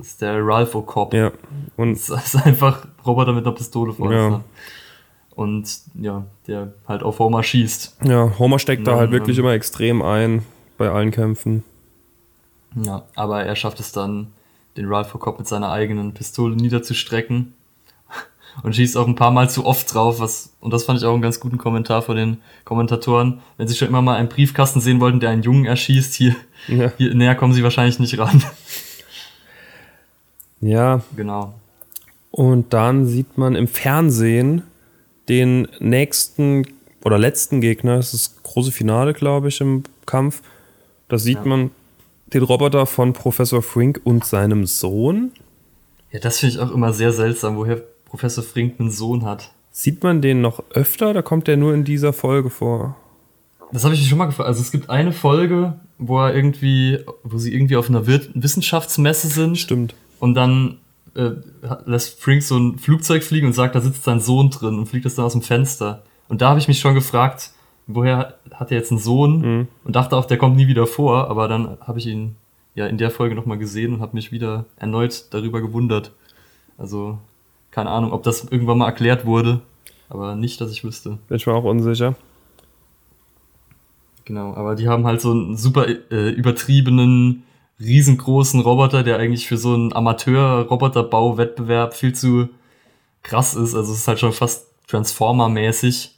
Das 0.00 0.08
ist 0.08 0.22
der 0.22 0.38
Ralph 0.42 0.74
O'Cobb. 0.74 1.14
Ja. 1.14 1.30
Und 1.76 1.92
Das 1.92 2.08
ist 2.08 2.36
einfach 2.36 2.86
Roboter 3.04 3.34
mit 3.34 3.44
einer 3.46 3.54
Pistole 3.54 3.92
vorne. 3.92 4.14
Ja. 4.16 4.40
Und 5.34 5.68
ja, 5.94 6.24
der 6.46 6.72
halt 6.88 7.02
auf 7.02 7.18
Homer 7.18 7.42
schießt. 7.42 7.98
ja, 8.04 8.32
Homer 8.38 8.58
steckt 8.58 8.86
da 8.86 8.92
Ja, 8.92 8.96
halt 8.98 9.10
wirklich 9.10 9.36
ähm, 9.38 9.44
immer 9.44 9.52
extrem 9.52 10.00
ein 10.02 10.42
bei 10.78 10.88
allen 10.90 11.10
Kämpfen. 11.10 11.64
Ja, 12.82 13.02
aber 13.14 13.42
er 13.44 13.56
schafft 13.56 13.78
es 13.80 13.92
dann, 13.92 14.28
den 14.78 14.86
Ralph 14.86 15.14
O'Cobb 15.14 15.36
mit 15.38 15.46
seiner 15.48 15.70
eigenen 15.70 16.14
Pistole 16.14 16.56
niederzustrecken. 16.56 17.52
Und 18.62 18.74
schießt 18.74 18.96
auch 18.96 19.06
ein 19.06 19.16
paar 19.16 19.30
Mal 19.32 19.50
zu 19.50 19.66
oft 19.66 19.92
drauf, 19.94 20.18
was, 20.18 20.54
und 20.60 20.72
das 20.72 20.84
fand 20.84 20.98
ich 20.98 21.04
auch 21.04 21.12
einen 21.12 21.22
ganz 21.22 21.40
guten 21.40 21.58
Kommentar 21.58 22.00
von 22.02 22.16
den 22.16 22.38
Kommentatoren. 22.64 23.40
Wenn 23.58 23.68
sie 23.68 23.76
schon 23.76 23.88
immer 23.88 24.02
mal 24.02 24.16
einen 24.16 24.28
Briefkasten 24.30 24.80
sehen 24.80 24.98
wollten, 25.00 25.20
der 25.20 25.30
einen 25.30 25.42
Jungen 25.42 25.66
erschießt, 25.66 26.14
hier, 26.14 26.34
Ja. 26.68 26.90
hier 26.96 27.14
näher 27.14 27.34
kommen 27.36 27.52
sie 27.52 27.62
wahrscheinlich 27.62 27.98
nicht 28.00 28.18
ran. 28.18 28.42
Ja, 30.60 31.02
genau. 31.16 31.54
Und 32.30 32.72
dann 32.72 33.06
sieht 33.06 33.38
man 33.38 33.54
im 33.56 33.66
Fernsehen 33.66 34.62
den 35.28 35.66
nächsten 35.80 36.66
oder 37.04 37.18
letzten 37.18 37.60
Gegner. 37.60 37.96
Das 37.96 38.14
ist 38.14 38.36
das 38.36 38.42
große 38.42 38.72
Finale, 38.72 39.12
glaube 39.14 39.48
ich, 39.48 39.60
im 39.60 39.82
Kampf. 40.06 40.42
Da 41.08 41.18
sieht 41.18 41.38
Ja. 41.38 41.44
man 41.44 41.70
den 42.32 42.42
Roboter 42.42 42.86
von 42.86 43.12
Professor 43.12 43.62
Frink 43.62 44.00
und 44.04 44.24
seinem 44.24 44.66
Sohn. 44.66 45.32
Ja, 46.12 46.20
das 46.20 46.38
finde 46.38 46.54
ich 46.54 46.60
auch 46.60 46.70
immer 46.72 46.92
sehr 46.92 47.12
seltsam, 47.12 47.56
woher 47.56 47.82
Professor 48.04 48.44
Frink 48.44 48.78
einen 48.78 48.90
Sohn 48.90 49.24
hat. 49.24 49.50
Sieht 49.72 50.02
man 50.02 50.20
den 50.20 50.40
noch 50.40 50.62
öfter? 50.70 51.12
Da 51.12 51.22
kommt 51.22 51.46
der 51.48 51.56
nur 51.56 51.74
in 51.74 51.84
dieser 51.84 52.12
Folge 52.12 52.50
vor. 52.50 52.96
Das 53.72 53.84
habe 53.84 53.94
ich 53.94 54.00
mich 54.00 54.08
schon 54.08 54.18
mal 54.18 54.26
gefragt. 54.26 54.48
Also 54.48 54.60
es 54.60 54.72
gibt 54.72 54.90
eine 54.90 55.12
Folge, 55.12 55.74
wo 55.98 56.18
er 56.18 56.34
irgendwie, 56.34 56.98
wo 57.22 57.38
sie 57.38 57.54
irgendwie 57.54 57.76
auf 57.76 57.88
einer 57.88 58.06
Wissenschaftsmesse 58.06 59.28
sind. 59.28 59.58
Stimmt. 59.58 59.94
Und 60.20 60.34
dann 60.34 60.78
äh, 61.16 61.30
lässt 61.86 62.22
Frink 62.22 62.42
so 62.42 62.56
ein 62.56 62.78
Flugzeug 62.78 63.24
fliegen 63.24 63.48
und 63.48 63.52
sagt, 63.54 63.74
da 63.74 63.80
sitzt 63.80 64.04
sein 64.04 64.20
Sohn 64.20 64.50
drin 64.50 64.78
und 64.78 64.86
fliegt 64.86 65.06
das 65.06 65.16
dann 65.16 65.24
aus 65.24 65.32
dem 65.32 65.42
Fenster. 65.42 66.04
Und 66.28 66.40
da 66.40 66.50
habe 66.50 66.60
ich 66.60 66.68
mich 66.68 66.78
schon 66.78 66.94
gefragt, 66.94 67.50
woher 67.88 68.34
hat 68.52 68.70
er 68.70 68.78
jetzt 68.78 68.92
einen 68.92 69.00
Sohn? 69.00 69.66
Und 69.82 69.96
dachte 69.96 70.16
auch, 70.16 70.26
der 70.26 70.38
kommt 70.38 70.56
nie 70.56 70.68
wieder 70.68 70.86
vor. 70.86 71.28
Aber 71.28 71.48
dann 71.48 71.78
habe 71.80 71.98
ich 71.98 72.06
ihn 72.06 72.36
ja 72.76 72.86
in 72.86 72.98
der 72.98 73.10
Folge 73.10 73.34
nochmal 73.34 73.58
gesehen 73.58 73.94
und 73.94 74.00
habe 74.00 74.14
mich 74.14 74.30
wieder 74.30 74.66
erneut 74.76 75.24
darüber 75.30 75.60
gewundert. 75.60 76.12
Also 76.78 77.18
keine 77.70 77.90
Ahnung, 77.90 78.12
ob 78.12 78.22
das 78.22 78.44
irgendwann 78.44 78.78
mal 78.78 78.86
erklärt 78.86 79.26
wurde. 79.26 79.60
Aber 80.08 80.34
nicht, 80.34 80.60
dass 80.60 80.70
ich 80.72 80.84
wüsste. 80.84 81.18
Bin 81.28 81.36
ich 81.36 81.46
mir 81.46 81.54
auch 81.54 81.64
unsicher. 81.64 82.14
Genau, 84.24 84.54
aber 84.54 84.74
die 84.76 84.88
haben 84.88 85.06
halt 85.06 85.20
so 85.20 85.32
einen 85.32 85.56
super 85.56 85.88
äh, 85.88 86.30
übertriebenen, 86.30 87.44
riesengroßen 87.80 88.60
Roboter, 88.60 89.02
der 89.02 89.18
eigentlich 89.18 89.48
für 89.48 89.56
so 89.56 89.74
einen 89.74 89.92
Amateur-Roboterbau-Wettbewerb 89.92 91.94
viel 91.94 92.14
zu 92.14 92.48
krass 93.22 93.54
ist. 93.54 93.74
Also 93.74 93.92
es 93.92 93.98
ist 94.00 94.08
halt 94.08 94.20
schon 94.20 94.32
fast 94.32 94.66
Transformer-mäßig. 94.88 96.14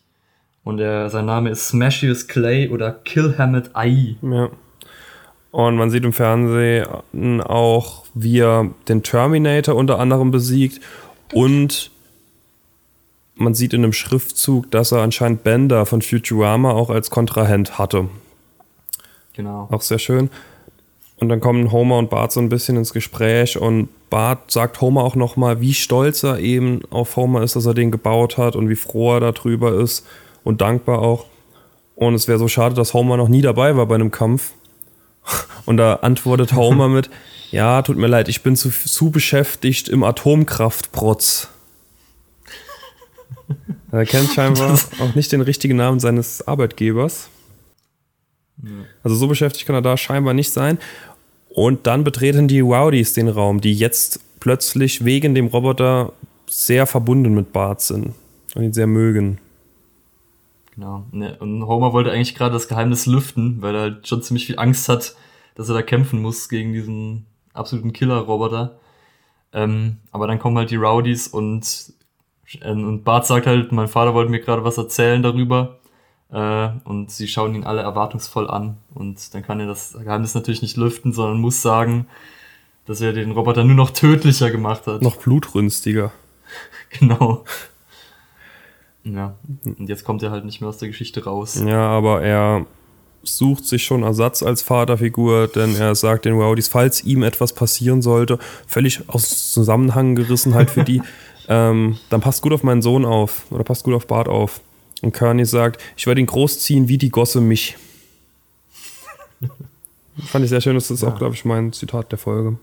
Und 0.65 0.81
er, 0.81 1.11
sein 1.11 1.27
Name 1.27 1.51
ist 1.51 1.69
Smashius 1.69 2.29
Clay 2.29 2.69
oder 2.69 2.93
Killhammed 2.93 3.75
AI. 3.75 4.17
Ja. 4.23 4.51
Und 5.51 5.77
man 5.77 5.91
sieht 5.91 6.05
im 6.05 6.13
Fernsehen 6.13 7.43
auch, 7.43 8.05
wie 8.15 8.39
er 8.41 8.71
den 8.89 9.03
Terminator 9.03 9.75
unter 9.75 9.99
anderem 9.99 10.31
besiegt. 10.31 10.81
Und 11.33 11.91
man 13.35 13.55
sieht 13.55 13.75
in 13.75 13.83
einem 13.83 13.93
Schriftzug, 13.93 14.71
dass 14.71 14.93
er 14.93 15.03
anscheinend 15.03 15.43
Bender 15.43 15.85
von 15.85 16.01
Futurama 16.01 16.71
auch 16.71 16.91
als 16.91 17.11
Kontrahent 17.11 17.79
hatte. 17.79 18.09
Genau. 19.35 19.67
Auch 19.71 19.83
sehr 19.83 19.99
schön. 19.99 20.31
Und 21.23 21.29
dann 21.29 21.39
kommen 21.39 21.71
Homer 21.71 21.99
und 21.99 22.11
Bart 22.11 22.33
so 22.33 22.41
ein 22.41 22.49
bisschen 22.49 22.77
ins 22.77 22.93
Gespräch 22.93 23.57
und 23.57 23.89
Bart 24.11 24.51
sagt 24.51 24.81
Homer 24.81 25.05
auch 25.05 25.15
nochmal, 25.15 25.61
wie 25.61 25.73
stolz 25.73 26.25
er 26.25 26.41
eben 26.41 26.81
auf 26.91 27.15
Homer 27.15 27.45
ist, 27.45 27.55
dass 27.55 27.65
er 27.65 27.75
den 27.75 27.93
gebaut 27.93 28.39
hat 28.39 28.57
und 28.57 28.69
wie 28.69 28.75
froh 28.75 29.15
er 29.15 29.21
darüber 29.21 29.73
ist 29.73 30.05
und 30.43 30.61
dankbar 30.63 30.99
auch. 30.99 31.27
Und 31.95 32.15
es 32.15 32.27
wäre 32.27 32.41
so 32.41 32.49
schade, 32.49 32.75
dass 32.75 32.93
Homer 32.93 33.17
noch 33.17 33.29
nie 33.29 33.41
dabei 33.41 33.77
war 33.77 33.87
bei 33.87 33.95
einem 33.95 34.11
Kampf. 34.11 34.51
Und 35.65 35.77
da 35.77 35.95
antwortet 36.03 36.55
Homer 36.55 36.89
mit, 36.89 37.09
ja, 37.53 37.83
tut 37.83 37.99
mir 37.99 38.09
leid, 38.09 38.29
ich 38.29 38.43
bin 38.43 38.57
zu, 38.57 38.71
zu 38.71 39.13
beschäftigt 39.13 39.89
im 39.89 40.03
Atomkraftprotz. 40.03 41.51
Er 43.93 44.07
kennt 44.07 44.31
scheinbar 44.31 44.77
auch 44.99 45.15
nicht 45.15 45.31
den 45.31 45.43
richtigen 45.43 45.77
Namen 45.77 46.01
seines 46.01 46.49
Arbeitgebers. 46.49 47.29
Also 49.03 49.17
so 49.17 49.27
beschäftigt 49.27 49.67
kann 49.67 49.75
er 49.75 49.83
da 49.83 49.97
scheinbar 49.97 50.35
nicht 50.35 50.53
sein. 50.53 50.79
Und 51.55 51.87
dann 51.87 52.05
betreten 52.05 52.49
die 52.49 52.61
Rowdies 52.61 53.13
den 53.13 53.29
Raum, 53.29 53.61
die 53.61 53.75
jetzt 53.75 54.21
plötzlich 54.41 55.05
wegen 55.05 55.35
dem 55.35 55.47
Roboter 55.47 56.13
sehr 56.49 56.87
verbunden 56.87 57.35
mit 57.35 57.53
Bart 57.53 57.81
sind 57.81 58.15
und 58.55 58.63
ihn 58.63 58.73
sehr 58.73 58.87
mögen. 58.87 59.39
Genau. 60.75 61.05
Ne, 61.13 61.37
Und 61.39 61.67
Homer 61.67 61.93
wollte 61.93 62.11
eigentlich 62.11 62.35
gerade 62.35 62.55
das 62.55 62.69
Geheimnis 62.69 63.07
lüften, 63.07 63.61
weil 63.61 63.75
er 63.75 63.81
halt 63.83 64.09
schon 64.09 64.23
ziemlich 64.23 64.47
viel 64.47 64.59
Angst 64.59 64.89
hat, 64.89 65.15
dass 65.55 65.69
er 65.69 65.75
da 65.75 65.83
kämpfen 65.83 66.23
muss 66.23 66.49
gegen 66.49 66.73
diesen 66.73 67.27
absoluten 67.53 67.93
Killer-Roboter. 67.93 68.79
Ähm, 69.53 69.99
aber 70.11 70.27
dann 70.27 70.39
kommen 70.39 70.57
halt 70.57 70.71
die 70.71 70.77
Rowdies 70.77 71.29
und, 71.29 71.93
und 72.65 73.05
Bart 73.05 73.27
sagt 73.27 73.47
halt, 73.47 73.71
mein 73.73 73.89
Vater 73.89 74.15
wollte 74.15 74.31
mir 74.31 74.41
gerade 74.41 74.65
was 74.65 74.79
erzählen 74.79 75.23
darüber. 75.23 75.79
Äh, 76.33 76.71
und 76.85 77.11
sie 77.11 77.29
schauen 77.29 77.55
ihn 77.55 77.65
alle 77.65 77.83
erwartungsvoll 77.83 78.49
an. 78.49 78.79
Und 78.95 79.35
dann 79.35 79.43
kann 79.43 79.61
er 79.61 79.67
das 79.67 79.93
Geheimnis 79.93 80.35
natürlich 80.35 80.63
nicht 80.63 80.77
lüften, 80.77 81.13
sondern 81.13 81.41
muss 81.41 81.63
sagen, 81.63 82.07
dass 82.87 83.01
er 83.01 83.13
den 83.13 83.31
Roboter 83.33 83.65
nur 83.65 83.77
noch 83.77 83.91
tödlicher 83.91 84.51
gemacht 84.51 84.87
hat. 84.87 85.03
Noch 85.03 85.17
blutrünstiger. 85.17 86.13
Genau. 86.99 87.47
Ja. 89.05 89.35
Und 89.65 89.89
jetzt 89.89 90.05
kommt 90.05 90.23
er 90.23 90.31
halt 90.31 90.45
nicht 90.45 90.61
mehr 90.61 90.69
aus 90.69 90.77
der 90.77 90.89
Geschichte 90.89 91.25
raus. 91.25 91.59
Ja, 91.67 91.89
aber 91.89 92.23
er 92.23 92.67
sucht 93.23 93.65
sich 93.65 93.85
schon 93.85 94.03
Ersatz 94.03 94.43
als 94.43 94.61
Vaterfigur, 94.61 95.49
denn 95.49 95.75
er 95.75 95.95
sagt 95.95 96.27
den 96.27 96.35
Rowdies, 96.35 96.69
falls 96.69 97.03
ihm 97.05 97.23
etwas 97.23 97.55
passieren 97.55 98.03
sollte, 98.03 98.39
völlig 98.67 99.09
aus 99.09 99.53
Zusammenhang 99.53 100.15
gerissen 100.15 100.55
halt 100.55 100.69
für 100.71 100.85
die, 100.85 101.01
ähm, 101.49 101.99
dann 102.11 102.21
passt 102.21 102.43
gut 102.43 102.53
auf 102.53 102.63
meinen 102.63 102.83
Sohn 102.83 103.07
auf 103.07 103.47
oder 103.51 103.65
passt 103.65 103.85
gut 103.85 103.95
auf 103.95 104.07
Bart 104.07 104.29
auf. 104.29 104.61
Und 105.03 105.13
Kearney 105.13 105.45
sagt, 105.45 105.83
ich 105.97 106.07
werde 106.07 106.21
ihn 106.21 106.27
großziehen 106.27 106.89
wie 106.89 106.97
die 106.97 107.11
Gosse 107.11 107.41
mich. 107.41 107.77
Fand 110.27 110.45
ich 110.45 110.51
sehr 110.51 110.61
schön, 110.61 110.75
das 110.75 110.91
ist 110.91 111.05
auch, 111.05 111.19
glaube 111.19 111.35
ich, 111.35 111.45
mein 111.45 111.73
Zitat 111.73 112.13
der 112.13 112.19
Folge. 112.19 112.57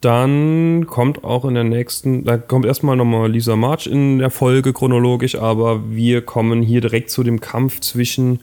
Dann 0.00 0.86
kommt 0.86 1.24
auch 1.24 1.46
in 1.46 1.54
der 1.54 1.64
nächsten, 1.64 2.24
da 2.24 2.36
kommt 2.36 2.66
erstmal 2.66 2.94
nochmal 2.94 3.32
Lisa 3.32 3.56
March 3.56 3.86
in 3.86 4.18
der 4.18 4.30
Folge 4.30 4.74
chronologisch, 4.74 5.34
aber 5.34 5.90
wir 5.90 6.20
kommen 6.20 6.62
hier 6.62 6.82
direkt 6.82 7.10
zu 7.10 7.22
dem 7.22 7.40
Kampf 7.40 7.80
zwischen 7.80 8.40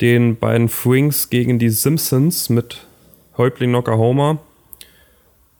den 0.00 0.36
beiden 0.36 0.70
Frings 0.70 1.28
gegen 1.28 1.58
die 1.58 1.68
Simpsons 1.68 2.48
mit 2.48 2.86
Häuptling 3.36 3.74
Homer. 3.74 4.38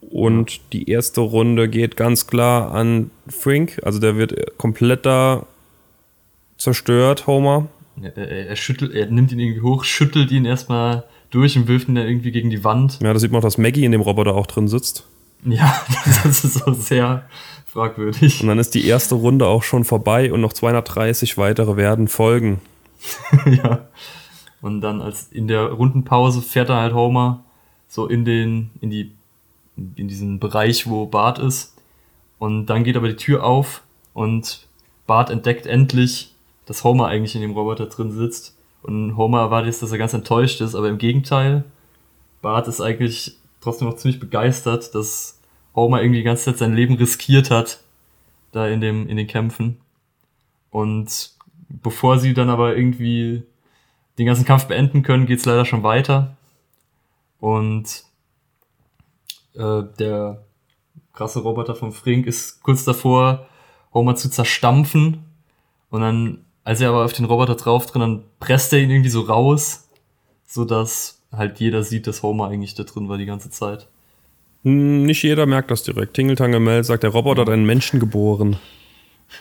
Und 0.01 0.61
die 0.73 0.91
erste 0.91 1.21
Runde 1.21 1.69
geht 1.69 1.97
ganz 1.97 2.27
klar 2.27 2.73
an 2.73 3.11
Frink, 3.29 3.79
also 3.83 3.99
der 3.99 4.17
wird 4.17 4.57
komplett 4.57 5.05
da 5.05 5.47
zerstört, 6.63 7.27
Homer. 7.27 7.69
Er, 8.01 8.17
er, 8.17 8.49
er 8.49 8.57
schüttelt, 8.57 8.95
er 8.95 9.07
nimmt 9.07 9.33
ihn 9.33 9.41
irgendwie 9.41 9.63
hoch, 9.63 9.85
schüttelt 9.85 10.31
ihn 10.31 10.45
erstmal 10.45 11.05
durch 11.31 11.57
und 11.57 11.67
wirft 11.67 11.89
ihn 11.89 11.97
dann 11.97 12.07
irgendwie 12.07 12.31
gegen 12.31 12.51
die 12.51 12.63
Wand. 12.63 13.01
Ja, 13.03 13.13
da 13.13 13.19
sieht 13.19 13.33
man 13.33 13.41
auch, 13.41 13.45
dass 13.45 13.59
Maggie 13.59 13.85
in 13.85 13.93
dem 13.93 14.01
Roboter 14.01 14.35
auch 14.35 14.47
drin 14.47 14.69
sitzt. 14.69 15.07
Ja, 15.45 15.83
das 16.25 16.45
ist 16.45 16.67
auch 16.67 16.75
sehr 16.75 17.25
fragwürdig. 17.67 18.41
Und 18.43 18.49
dann 18.49 18.59
ist 18.59 18.75
die 18.75 18.87
erste 18.87 19.17
Runde 19.17 19.47
auch 19.47 19.65
schon 19.65 19.85
vorbei 19.85 20.33
und 20.33 20.41
noch 20.41 20.53
230 20.53 21.37
weitere 21.37 21.77
werden 21.77 22.07
folgen. 22.07 22.61
ja. 23.47 23.89
Und 24.61 24.81
dann 24.83 25.03
als 25.03 25.29
in 25.33 25.49
der 25.49 25.65
Rundenpause 25.73 26.41
fährt 26.43 26.69
er 26.69 26.77
halt 26.77 26.95
Homer 26.95 27.43
so 27.89 28.07
in 28.07 28.25
den, 28.25 28.71
in 28.81 28.91
die, 28.91 29.11
in 29.97 30.07
diesen 30.07 30.39
Bereich, 30.39 30.87
wo 30.87 31.07
Bart 31.07 31.41
ist. 31.41 31.75
Und 32.39 32.67
dann 32.67 32.85
geht 32.85 32.97
aber 32.97 33.09
die 33.09 33.17
Tür 33.17 33.45
auf 33.45 33.83
und 34.15 34.69
Bart 35.07 35.31
entdeckt 35.31 35.67
endlich, 35.67 36.32
dass 36.67 36.85
Homer 36.85 37.07
eigentlich 37.07 37.35
in 37.35 37.43
dem 37.43 37.53
Roboter 37.53 37.87
drin 37.87 38.13
sitzt. 38.13 38.57
Und 38.83 39.17
Homer 39.17 39.41
erwartet 39.41 39.69
jetzt, 39.69 39.83
dass 39.83 39.93
er 39.93 39.99
ganz 39.99 40.13
enttäuscht 40.13 40.61
ist, 40.61 40.75
aber 40.75 40.89
im 40.89 40.99
Gegenteil, 40.99 41.65
Bart 42.41 42.67
ist 42.69 42.81
eigentlich 42.81 43.37
trotzdem 43.61 43.89
noch 43.89 43.97
ziemlich 43.97 44.21
begeistert, 44.21 44.95
dass 44.95 45.41
Homer 45.75 46.03
irgendwie 46.03 46.19
die 46.19 46.25
ganze 46.25 46.45
Zeit 46.47 46.59
sein 46.59 46.75
Leben 46.75 46.95
riskiert 46.97 47.51
hat, 47.51 47.81
da 48.51 48.67
in, 48.67 48.81
dem, 48.81 49.09
in 49.09 49.17
den 49.17 49.27
Kämpfen. 49.27 49.81
Und 50.71 51.33
bevor 51.69 52.19
sie 52.19 52.35
dann 52.35 52.51
aber 52.51 52.77
irgendwie 52.77 53.45
den 54.19 54.27
ganzen 54.27 54.45
Kampf 54.45 54.67
beenden 54.67 55.03
können, 55.03 55.27
geht's 55.27 55.47
leider 55.47 55.65
schon 55.65 55.83
weiter. 55.83 56.37
Und 57.39 58.05
äh, 59.55 59.83
der 59.99 60.45
krasse 61.13 61.41
Roboter 61.41 61.75
von 61.75 61.93
Frink 61.93 62.27
ist 62.27 62.63
kurz 62.63 62.85
davor, 62.85 63.47
Homer 63.95 64.17
zu 64.17 64.31
zerstampfen. 64.31 65.25
Und 65.91 66.01
dann, 66.01 66.45
als 66.65 66.81
er 66.81 66.91
aber 66.91 67.05
auf 67.05 67.13
den 67.13 67.25
Roboter 67.25 67.55
drauf 67.55 67.87
drin, 67.87 68.01
dann 68.01 68.25
presst 68.41 68.73
er 68.73 68.81
ihn 68.81 68.91
irgendwie 68.91 69.11
so 69.11 69.23
raus, 69.23 69.89
so 70.47 70.65
dass 70.65 71.23
halt 71.33 71.61
jeder 71.61 71.83
sieht, 71.83 72.07
dass 72.07 72.23
Homer 72.23 72.49
eigentlich 72.49 72.75
da 72.75 72.85
drin 72.85 73.09
war 73.09 73.19
die 73.19 73.27
ganze 73.27 73.51
Zeit. 73.51 73.89
Hm, 74.65 75.05
nicht 75.05 75.23
jeder 75.23 75.47
merkt 75.47 75.71
das 75.71 75.83
direkt. 75.83 76.15
Tingeltange 76.15 76.61
Mel 76.61 76.85
sagt, 76.85 77.03
der 77.03 77.11
Roboter 77.11 77.43
hat 77.43 77.49
einen 77.49 77.67
Menschen 77.67 77.99
geboren. 78.01 78.59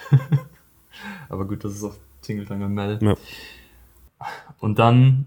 aber 1.29 1.45
gut, 1.45 1.63
das 1.63 1.73
ist 1.73 1.83
auch 1.83 1.95
Tingeltange 2.21 2.69
Mel. 2.69 2.99
Ja. 3.01 3.15
Und 4.59 4.79
dann 4.79 5.25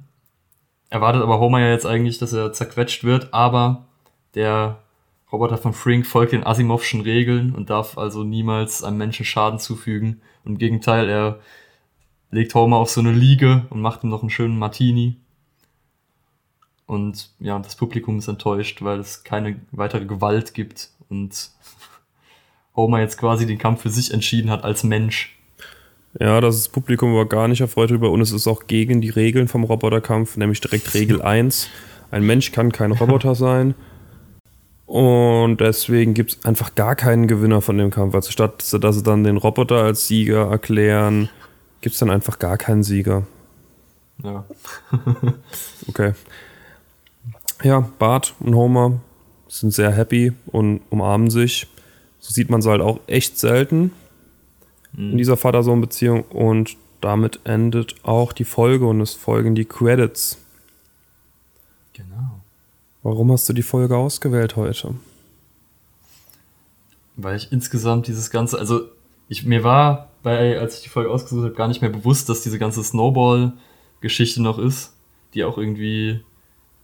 erwartet 0.90 1.22
aber 1.22 1.40
Homer 1.40 1.60
ja 1.60 1.70
jetzt 1.70 1.86
eigentlich, 1.86 2.18
dass 2.18 2.32
er 2.32 2.52
zerquetscht 2.52 3.04
wird, 3.04 3.32
aber 3.34 3.86
der 4.34 4.78
Roboter 5.30 5.58
von 5.58 5.72
Frink 5.72 6.06
folgt 6.06 6.32
den 6.32 6.46
Asimovschen 6.46 7.00
Regeln 7.00 7.54
und 7.54 7.70
darf 7.70 7.98
also 7.98 8.22
niemals 8.22 8.84
einem 8.84 8.98
Menschen 8.98 9.26
Schaden 9.26 9.58
zufügen. 9.58 10.22
Und 10.44 10.52
im 10.52 10.58
Gegenteil, 10.58 11.08
er 11.08 11.40
legt 12.30 12.54
Homer 12.54 12.76
auf 12.76 12.90
so 12.90 13.00
eine 13.00 13.12
Liege 13.12 13.66
und 13.70 13.80
macht 13.80 14.04
ihm 14.04 14.10
noch 14.10 14.22
einen 14.22 14.30
schönen 14.30 14.58
Martini. 14.58 15.16
Und 16.86 17.30
ja, 17.38 17.58
das 17.58 17.76
Publikum 17.76 18.18
ist 18.18 18.28
enttäuscht, 18.28 18.82
weil 18.82 19.00
es 19.00 19.24
keine 19.24 19.60
weitere 19.70 20.04
Gewalt 20.04 20.54
gibt 20.54 20.90
und 21.08 21.50
Homer 22.76 23.00
jetzt 23.00 23.18
quasi 23.18 23.46
den 23.46 23.58
Kampf 23.58 23.82
für 23.82 23.90
sich 23.90 24.12
entschieden 24.12 24.50
hat 24.50 24.64
als 24.64 24.84
Mensch. 24.84 25.36
Ja, 26.20 26.40
das 26.40 26.68
Publikum 26.68 27.14
war 27.14 27.26
gar 27.26 27.48
nicht 27.48 27.60
erfreut 27.60 27.90
darüber 27.90 28.10
und 28.10 28.20
es 28.20 28.30
ist 28.30 28.46
auch 28.46 28.66
gegen 28.66 29.00
die 29.00 29.10
Regeln 29.10 29.48
vom 29.48 29.64
Roboterkampf, 29.64 30.36
nämlich 30.36 30.60
direkt 30.60 30.94
Regel 30.94 31.20
1. 31.22 31.68
Ein 32.10 32.24
Mensch 32.24 32.52
kann 32.52 32.70
kein 32.70 32.92
Roboter 33.00 33.34
sein. 33.34 33.74
Und 34.86 35.60
deswegen 35.60 36.14
gibt 36.14 36.32
es 36.32 36.44
einfach 36.44 36.74
gar 36.74 36.94
keinen 36.94 37.26
Gewinner 37.26 37.62
von 37.62 37.78
dem 37.78 37.90
Kampf. 37.90 38.14
Also 38.14 38.30
statt 38.30 38.64
dass 38.80 38.96
sie 38.96 39.02
dann 39.02 39.24
den 39.24 39.38
Roboter 39.38 39.82
als 39.82 40.06
Sieger 40.06 40.50
erklären, 40.50 41.30
gibt 41.84 41.92
es 41.92 42.00
dann 42.00 42.08
einfach 42.08 42.38
gar 42.38 42.56
keinen 42.56 42.82
Sieger. 42.82 43.26
Ja. 44.22 44.46
okay. 45.86 46.14
Ja, 47.62 47.80
Bart 47.98 48.34
und 48.40 48.54
Homer 48.54 49.02
sind 49.48 49.70
sehr 49.70 49.92
happy 49.92 50.32
und 50.46 50.80
umarmen 50.88 51.28
sich. 51.28 51.66
So 52.20 52.32
sieht 52.32 52.48
man 52.48 52.62
sie 52.62 52.70
halt 52.70 52.80
auch 52.80 53.00
echt 53.06 53.38
selten 53.38 53.92
mhm. 54.94 55.10
in 55.10 55.18
dieser 55.18 55.36
Vater-Sohn-Beziehung. 55.36 56.22
Und 56.22 56.78
damit 57.02 57.40
endet 57.44 57.96
auch 58.02 58.32
die 58.32 58.44
Folge 58.44 58.86
und 58.86 59.02
es 59.02 59.12
folgen 59.12 59.54
die 59.54 59.66
Credits. 59.66 60.38
Genau. 61.92 62.40
Warum 63.02 63.30
hast 63.30 63.46
du 63.46 63.52
die 63.52 63.62
Folge 63.62 63.98
ausgewählt 63.98 64.56
heute? 64.56 64.94
Weil 67.16 67.36
ich 67.36 67.52
insgesamt 67.52 68.06
dieses 68.06 68.30
ganze, 68.30 68.58
also 68.58 68.88
ich, 69.28 69.44
mir 69.44 69.62
war 69.64 70.08
bei, 70.24 70.58
als 70.58 70.78
ich 70.78 70.82
die 70.82 70.88
Folge 70.88 71.10
ausgesucht 71.10 71.44
habe, 71.44 71.54
gar 71.54 71.68
nicht 71.68 71.82
mehr 71.82 71.90
bewusst, 71.90 72.28
dass 72.28 72.42
diese 72.42 72.58
ganze 72.58 72.82
Snowball-Geschichte 72.82 74.42
noch 74.42 74.58
ist, 74.58 74.96
die 75.34 75.44
auch 75.44 75.56
irgendwie 75.58 76.20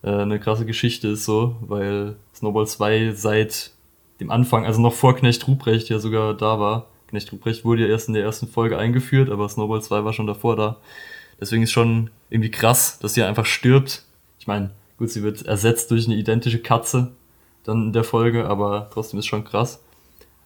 äh, 0.04 0.10
eine 0.10 0.38
krasse 0.38 0.66
Geschichte 0.66 1.08
ist 1.08 1.24
so, 1.24 1.56
weil 1.60 2.16
Snowball 2.34 2.68
2 2.68 3.14
seit 3.14 3.72
dem 4.20 4.30
Anfang, 4.30 4.66
also 4.66 4.80
noch 4.80 4.92
vor 4.92 5.16
Knecht 5.16 5.48
Ruprecht 5.48 5.88
ja 5.88 5.98
sogar 5.98 6.34
da 6.34 6.60
war. 6.60 6.86
Knecht 7.08 7.32
Ruprecht 7.32 7.64
wurde 7.64 7.82
ja 7.82 7.88
erst 7.88 8.08
in 8.08 8.14
der 8.14 8.22
ersten 8.22 8.46
Folge 8.46 8.78
eingeführt, 8.78 9.30
aber 9.30 9.48
Snowball 9.48 9.82
2 9.82 10.04
war 10.04 10.12
schon 10.12 10.26
davor 10.26 10.54
da. 10.54 10.76
Deswegen 11.40 11.62
ist 11.62 11.72
schon 11.72 12.10
irgendwie 12.28 12.50
krass, 12.50 12.98
dass 12.98 13.14
sie 13.14 13.22
einfach 13.22 13.46
stirbt. 13.46 14.04
Ich 14.38 14.46
meine, 14.46 14.70
gut, 14.98 15.08
sie 15.10 15.22
wird 15.22 15.42
ersetzt 15.46 15.90
durch 15.90 16.06
eine 16.06 16.16
identische 16.16 16.60
Katze 16.60 17.12
dann 17.64 17.86
in 17.86 17.92
der 17.94 18.04
Folge, 18.04 18.46
aber 18.46 18.90
trotzdem 18.92 19.18
ist 19.18 19.26
schon 19.26 19.44
krass. 19.44 19.82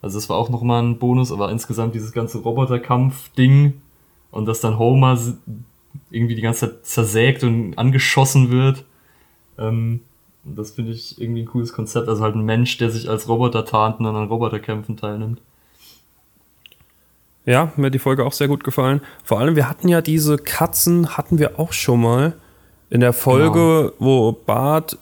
Also 0.04 0.18
das 0.18 0.28
war 0.28 0.36
auch 0.36 0.50
nochmal 0.50 0.82
ein 0.82 0.98
Bonus, 0.98 1.32
aber 1.32 1.50
insgesamt 1.50 1.94
dieses 1.94 2.12
ganze 2.12 2.36
Roboterkampf-Ding 2.36 3.80
und 4.30 4.44
dass 4.44 4.60
dann 4.60 4.78
Homer 4.78 5.18
irgendwie 6.10 6.34
die 6.34 6.42
ganze 6.42 6.72
Zeit 6.72 6.84
zersägt 6.84 7.42
und 7.42 7.78
angeschossen 7.78 8.50
wird. 8.50 8.84
Ähm, 9.56 10.00
das 10.44 10.72
finde 10.72 10.92
ich 10.92 11.18
irgendwie 11.18 11.40
ein 11.40 11.46
cooles 11.46 11.72
Konzept. 11.72 12.10
Also 12.10 12.22
halt 12.22 12.34
ein 12.34 12.44
Mensch, 12.44 12.76
der 12.76 12.90
sich 12.90 13.08
als 13.08 13.30
Roboter 13.30 13.64
tarnt 13.64 13.98
und 13.98 14.04
dann 14.04 14.14
an 14.14 14.28
Roboterkämpfen 14.28 14.98
teilnimmt. 14.98 15.40
Ja, 17.46 17.72
mir 17.76 17.86
hat 17.86 17.94
die 17.94 17.98
Folge 17.98 18.26
auch 18.26 18.34
sehr 18.34 18.48
gut 18.48 18.62
gefallen. 18.62 19.00
Vor 19.22 19.40
allem, 19.40 19.56
wir 19.56 19.70
hatten 19.70 19.88
ja 19.88 20.02
diese 20.02 20.36
Katzen, 20.36 21.16
hatten 21.16 21.38
wir 21.38 21.58
auch 21.58 21.72
schon 21.72 22.02
mal 22.02 22.34
in 22.90 23.00
der 23.00 23.14
Folge, 23.14 23.94
genau. 23.98 24.06
wo 24.06 24.32
Bart 24.32 24.98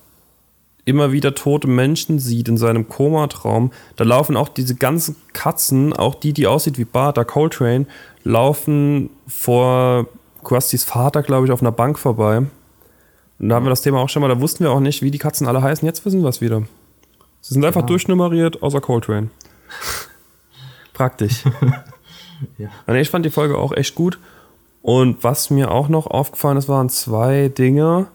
immer 0.85 1.13
wieder 1.13 1.35
tote 1.35 1.69
Menschen 1.69 2.19
sieht 2.19 2.49
in 2.49 2.57
seinem 2.57 2.89
Komatraum. 2.89 3.71
Da 3.97 4.05
laufen 4.05 4.37
auch 4.37 4.49
diese 4.49 4.75
ganzen 4.75 5.17
Katzen, 5.33 5.93
auch 5.93 6.15
die, 6.15 6.33
die 6.33 6.47
aussieht 6.47 6.79
wie 6.79 6.85
Bart, 6.85 7.17
der 7.17 7.25
Coltrane, 7.25 7.87
laufen 8.25 9.11
vor 9.27 10.07
Krustys 10.43 10.85
Vater, 10.85 11.23
glaube 11.23 11.47
ich, 11.47 11.53
auf 11.53 11.61
einer 11.61 11.73
Bank 11.73 11.99
vorbei. 11.99 12.39
Und 13.39 13.49
da 13.49 13.57
haben 13.57 13.65
wir 13.65 13.71
das 13.71 13.83
Thema 13.83 13.99
auch 13.99 14.09
schon 14.09 14.23
mal, 14.23 14.29
da 14.29 14.41
wussten 14.41 14.65
wir 14.65 14.71
auch 14.71 14.81
nicht, 14.81 15.03
wie 15.03 15.11
die 15.11 15.19
Katzen 15.19 15.47
alle 15.47 15.63
heißen. 15.63 15.87
Jetzt 15.87 16.05
wissen 16.05 16.23
wir 16.23 16.29
es 16.29 16.41
wieder. 16.41 16.63
Sie 17.41 17.55
sind 17.55 17.65
einfach 17.65 17.83
ja. 17.83 17.87
durchnummeriert, 17.87 18.63
außer 18.63 18.81
Coltrane. 18.81 19.31
Praktisch. 20.93 21.45
ja. 22.59 22.95
Ich 22.95 23.11
fand 23.11 23.25
die 23.25 23.31
Folge 23.31 23.59
auch 23.59 23.73
echt 23.73 23.95
gut. 23.95 24.19
Und 24.83 25.23
was 25.23 25.51
mir 25.51 25.71
auch 25.71 25.89
noch 25.89 26.07
aufgefallen 26.09 26.57
ist, 26.57 26.69
waren 26.69 26.89
zwei 26.89 27.49
Dinge. 27.49 28.09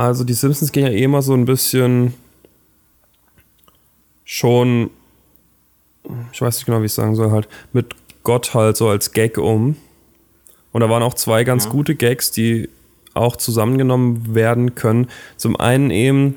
Also 0.00 0.24
die 0.24 0.32
Simpsons 0.32 0.72
gehen 0.72 0.86
ja 0.86 0.92
eh 0.92 1.02
immer 1.02 1.20
so 1.20 1.34
ein 1.34 1.44
bisschen 1.44 2.14
schon, 4.24 4.88
ich 6.32 6.40
weiß 6.40 6.56
nicht 6.56 6.64
genau, 6.64 6.80
wie 6.80 6.86
ich 6.86 6.94
sagen 6.94 7.14
soll, 7.16 7.30
halt 7.30 7.48
mit 7.74 7.94
Gott 8.22 8.54
halt 8.54 8.78
so 8.78 8.88
als 8.88 9.12
Gag 9.12 9.36
um. 9.36 9.76
Und 10.72 10.80
da 10.80 10.88
waren 10.88 11.02
auch 11.02 11.12
zwei 11.12 11.44
ganz 11.44 11.66
ja. 11.66 11.70
gute 11.72 11.96
Gags, 11.96 12.30
die 12.30 12.70
auch 13.12 13.36
zusammengenommen 13.36 14.34
werden 14.34 14.74
können. 14.74 15.06
Zum 15.36 15.60
einen 15.60 15.90
eben 15.90 16.36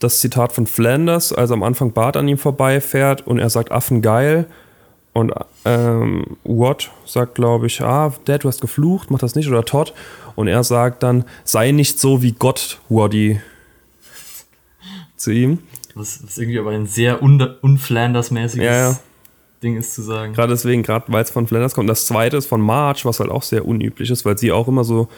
das 0.00 0.18
Zitat 0.18 0.50
von 0.50 0.66
Flanders, 0.66 1.32
als 1.32 1.52
am 1.52 1.62
Anfang 1.62 1.92
Bart 1.92 2.16
an 2.16 2.26
ihm 2.26 2.38
vorbeifährt 2.38 3.24
und 3.24 3.38
er 3.38 3.50
sagt 3.50 3.70
Affen 3.70 4.02
geil. 4.02 4.46
Und 5.12 5.32
ähm, 5.64 6.36
Watt 6.44 6.90
sagt, 7.04 7.34
glaube 7.34 7.66
ich, 7.66 7.80
ah, 7.82 8.14
Dad, 8.24 8.44
du 8.44 8.48
hast 8.48 8.60
geflucht, 8.60 9.10
mach 9.10 9.18
das 9.18 9.34
nicht. 9.34 9.48
Oder 9.48 9.64
Todd. 9.64 9.92
Und 10.36 10.48
er 10.48 10.62
sagt 10.62 11.02
dann, 11.02 11.24
sei 11.44 11.72
nicht 11.72 11.98
so 11.98 12.22
wie 12.22 12.32
Gott, 12.32 12.78
Waddy. 12.88 13.40
Zu 15.16 15.32
ihm. 15.32 15.58
Was, 15.94 16.24
was 16.24 16.38
irgendwie 16.38 16.58
aber 16.58 16.70
ein 16.70 16.86
sehr 16.86 17.22
un 17.22 17.40
unflanders-mäßiges 17.42 18.64
ja, 18.64 18.90
ja. 18.90 18.98
Ding 19.62 19.76
ist 19.76 19.94
zu 19.94 20.02
sagen. 20.02 20.32
Gerade 20.32 20.52
deswegen, 20.52 20.82
gerade 20.82 21.12
weil 21.12 21.22
es 21.22 21.30
von 21.30 21.46
Flanders 21.46 21.74
kommt. 21.74 21.90
Das 21.90 22.06
zweite 22.06 22.36
ist 22.36 22.46
von 22.46 22.60
Marge, 22.60 23.00
was 23.04 23.20
halt 23.20 23.30
auch 23.30 23.42
sehr 23.42 23.66
unüblich 23.66 24.10
ist, 24.10 24.24
weil 24.24 24.38
sie 24.38 24.52
auch 24.52 24.68
immer 24.68 24.84
so 24.84 25.08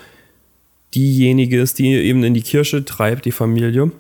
diejenige 0.95 1.61
ist, 1.61 1.79
die 1.79 1.93
eben 1.93 2.25
in 2.25 2.35
die 2.35 2.43
Kirche 2.43 2.85
treibt, 2.85 3.27
die 3.27 3.33
Familie. 3.33 3.93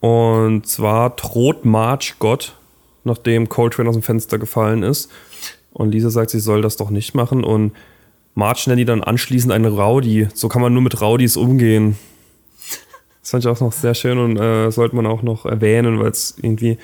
Und 0.00 0.66
zwar 0.66 1.10
droht 1.10 1.64
Marge 1.64 2.14
Gott 2.18 2.54
nachdem 3.04 3.48
Coltrane 3.48 3.88
aus 3.88 3.96
dem 3.96 4.02
Fenster 4.02 4.38
gefallen 4.38 4.82
ist. 4.82 5.10
Und 5.72 5.90
Lisa 5.90 6.10
sagt, 6.10 6.30
sie 6.30 6.40
soll 6.40 6.62
das 6.62 6.76
doch 6.76 6.90
nicht 6.90 7.14
machen. 7.14 7.44
Und 7.44 7.72
Marge 8.34 8.64
nennt 8.66 8.80
die 8.80 8.84
dann 8.84 9.02
anschließend 9.02 9.52
eine 9.52 9.68
Rowdy. 9.68 10.28
So 10.34 10.48
kann 10.48 10.62
man 10.62 10.72
nur 10.72 10.82
mit 10.82 11.00
Rowdies 11.00 11.36
umgehen. 11.36 11.96
Das 13.20 13.30
fand 13.30 13.44
ich 13.44 13.50
auch 13.50 13.60
noch 13.60 13.72
sehr 13.72 13.94
schön 13.94 14.18
und 14.18 14.36
äh, 14.36 14.70
sollte 14.70 14.94
man 14.94 15.06
auch 15.06 15.22
noch 15.22 15.46
erwähnen, 15.46 15.98
weil 15.98 16.10
es 16.10 16.34
irgendwie 16.42 16.76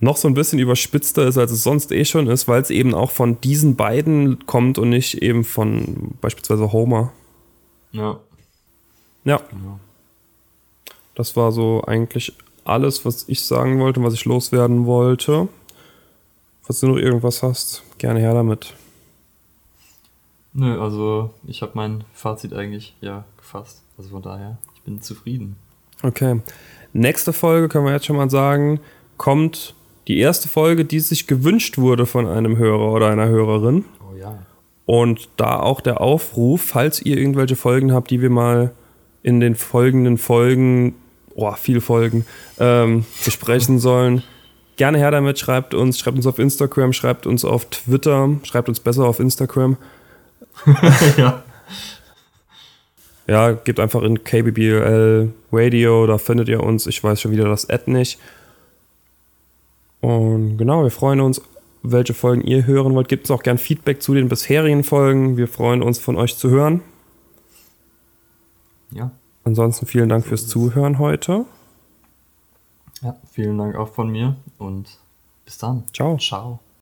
noch 0.00 0.16
so 0.16 0.26
ein 0.26 0.34
bisschen 0.34 0.58
überspitzter 0.58 1.26
ist, 1.28 1.38
als 1.38 1.52
es 1.52 1.62
sonst 1.62 1.92
eh 1.92 2.04
schon 2.04 2.26
ist, 2.26 2.48
weil 2.48 2.60
es 2.60 2.70
eben 2.70 2.92
auch 2.94 3.10
von 3.10 3.40
diesen 3.40 3.76
beiden 3.76 4.46
kommt 4.46 4.78
und 4.78 4.88
nicht 4.88 5.22
eben 5.22 5.44
von 5.44 6.14
beispielsweise 6.20 6.72
Homer. 6.72 7.12
Ja. 7.92 8.18
Ja. 9.24 9.40
Das 11.14 11.36
war 11.36 11.52
so 11.52 11.84
eigentlich 11.86 12.32
alles, 12.64 13.04
was 13.04 13.28
ich 13.28 13.42
sagen 13.42 13.78
wollte 13.80 14.00
und 14.00 14.06
was 14.06 14.14
ich 14.14 14.24
loswerden 14.24 14.86
wollte. 14.86 15.48
Falls 16.62 16.80
du 16.80 16.88
noch 16.88 16.96
irgendwas 16.96 17.42
hast, 17.42 17.82
gerne 17.98 18.20
her 18.20 18.34
damit. 18.34 18.74
Nö, 20.54 20.80
also 20.80 21.30
ich 21.46 21.62
habe 21.62 21.72
mein 21.74 22.04
Fazit 22.12 22.52
eigentlich 22.52 22.94
ja 23.00 23.24
gefasst. 23.36 23.82
Also 23.96 24.10
von 24.10 24.22
daher, 24.22 24.58
ich 24.74 24.82
bin 24.82 25.00
zufrieden. 25.00 25.56
Okay. 26.02 26.40
Nächste 26.92 27.32
Folge 27.32 27.68
können 27.68 27.86
wir 27.86 27.92
jetzt 27.92 28.06
schon 28.06 28.16
mal 28.16 28.30
sagen, 28.30 28.80
kommt 29.16 29.74
die 30.08 30.18
erste 30.18 30.48
Folge, 30.48 30.84
die 30.84 31.00
sich 31.00 31.26
gewünscht 31.26 31.78
wurde 31.78 32.06
von 32.06 32.26
einem 32.26 32.56
Hörer 32.56 32.92
oder 32.92 33.08
einer 33.08 33.28
Hörerin. 33.28 33.84
Oh 34.00 34.16
ja. 34.16 34.38
Und 34.84 35.28
da 35.36 35.60
auch 35.60 35.80
der 35.80 36.00
Aufruf, 36.00 36.60
falls 36.60 37.00
ihr 37.00 37.16
irgendwelche 37.16 37.56
Folgen 37.56 37.92
habt, 37.92 38.10
die 38.10 38.20
wir 38.20 38.30
mal 38.30 38.72
in 39.22 39.40
den 39.40 39.54
folgenden 39.54 40.18
Folgen, 40.18 40.96
oh, 41.34 41.52
viele 41.52 41.80
Folgen, 41.80 42.24
ähm, 42.58 43.04
besprechen 43.24 43.78
sollen, 43.78 44.22
gerne 44.76 44.98
her 44.98 45.10
damit, 45.10 45.38
schreibt 45.38 45.74
uns, 45.74 45.98
schreibt 45.98 46.16
uns 46.16 46.26
auf 46.26 46.38
Instagram, 46.38 46.92
schreibt 46.92 47.26
uns 47.26 47.44
auf 47.44 47.66
Twitter, 47.70 48.30
schreibt 48.44 48.68
uns 48.68 48.80
besser 48.80 49.04
auf 49.04 49.20
Instagram. 49.20 49.76
ja. 51.16 51.42
Ja, 53.28 53.52
gebt 53.52 53.78
einfach 53.78 54.02
in 54.02 54.24
KBBL 54.24 55.32
Radio, 55.52 56.06
da 56.06 56.18
findet 56.18 56.48
ihr 56.48 56.62
uns. 56.62 56.86
Ich 56.86 57.02
weiß 57.02 57.20
schon 57.20 57.30
wieder 57.30 57.44
das 57.48 57.70
Ad 57.70 57.90
nicht. 57.90 58.18
Und 60.00 60.58
genau, 60.58 60.82
wir 60.82 60.90
freuen 60.90 61.20
uns, 61.20 61.40
welche 61.82 62.14
Folgen 62.14 62.42
ihr 62.42 62.66
hören 62.66 62.94
wollt. 62.94 63.08
Gebt 63.08 63.24
uns 63.24 63.30
auch 63.30 63.44
gern 63.44 63.58
Feedback 63.58 64.02
zu 64.02 64.14
den 64.14 64.28
bisherigen 64.28 64.82
Folgen. 64.82 65.36
Wir 65.36 65.46
freuen 65.46 65.82
uns, 65.82 66.00
von 66.00 66.16
euch 66.16 66.36
zu 66.36 66.50
hören. 66.50 66.80
Ja. 68.90 69.12
Ansonsten 69.44 69.86
vielen 69.86 70.08
Dank 70.08 70.26
fürs 70.26 70.46
Zuhören 70.46 70.98
heute. 70.98 71.46
Ja, 73.02 73.16
vielen 73.32 73.58
Dank 73.58 73.74
auch 73.74 73.88
von 73.88 74.10
mir 74.10 74.36
und 74.58 74.98
bis 75.44 75.58
dann. 75.58 75.84
Ciao. 75.92 76.16
Ciao. 76.18 76.60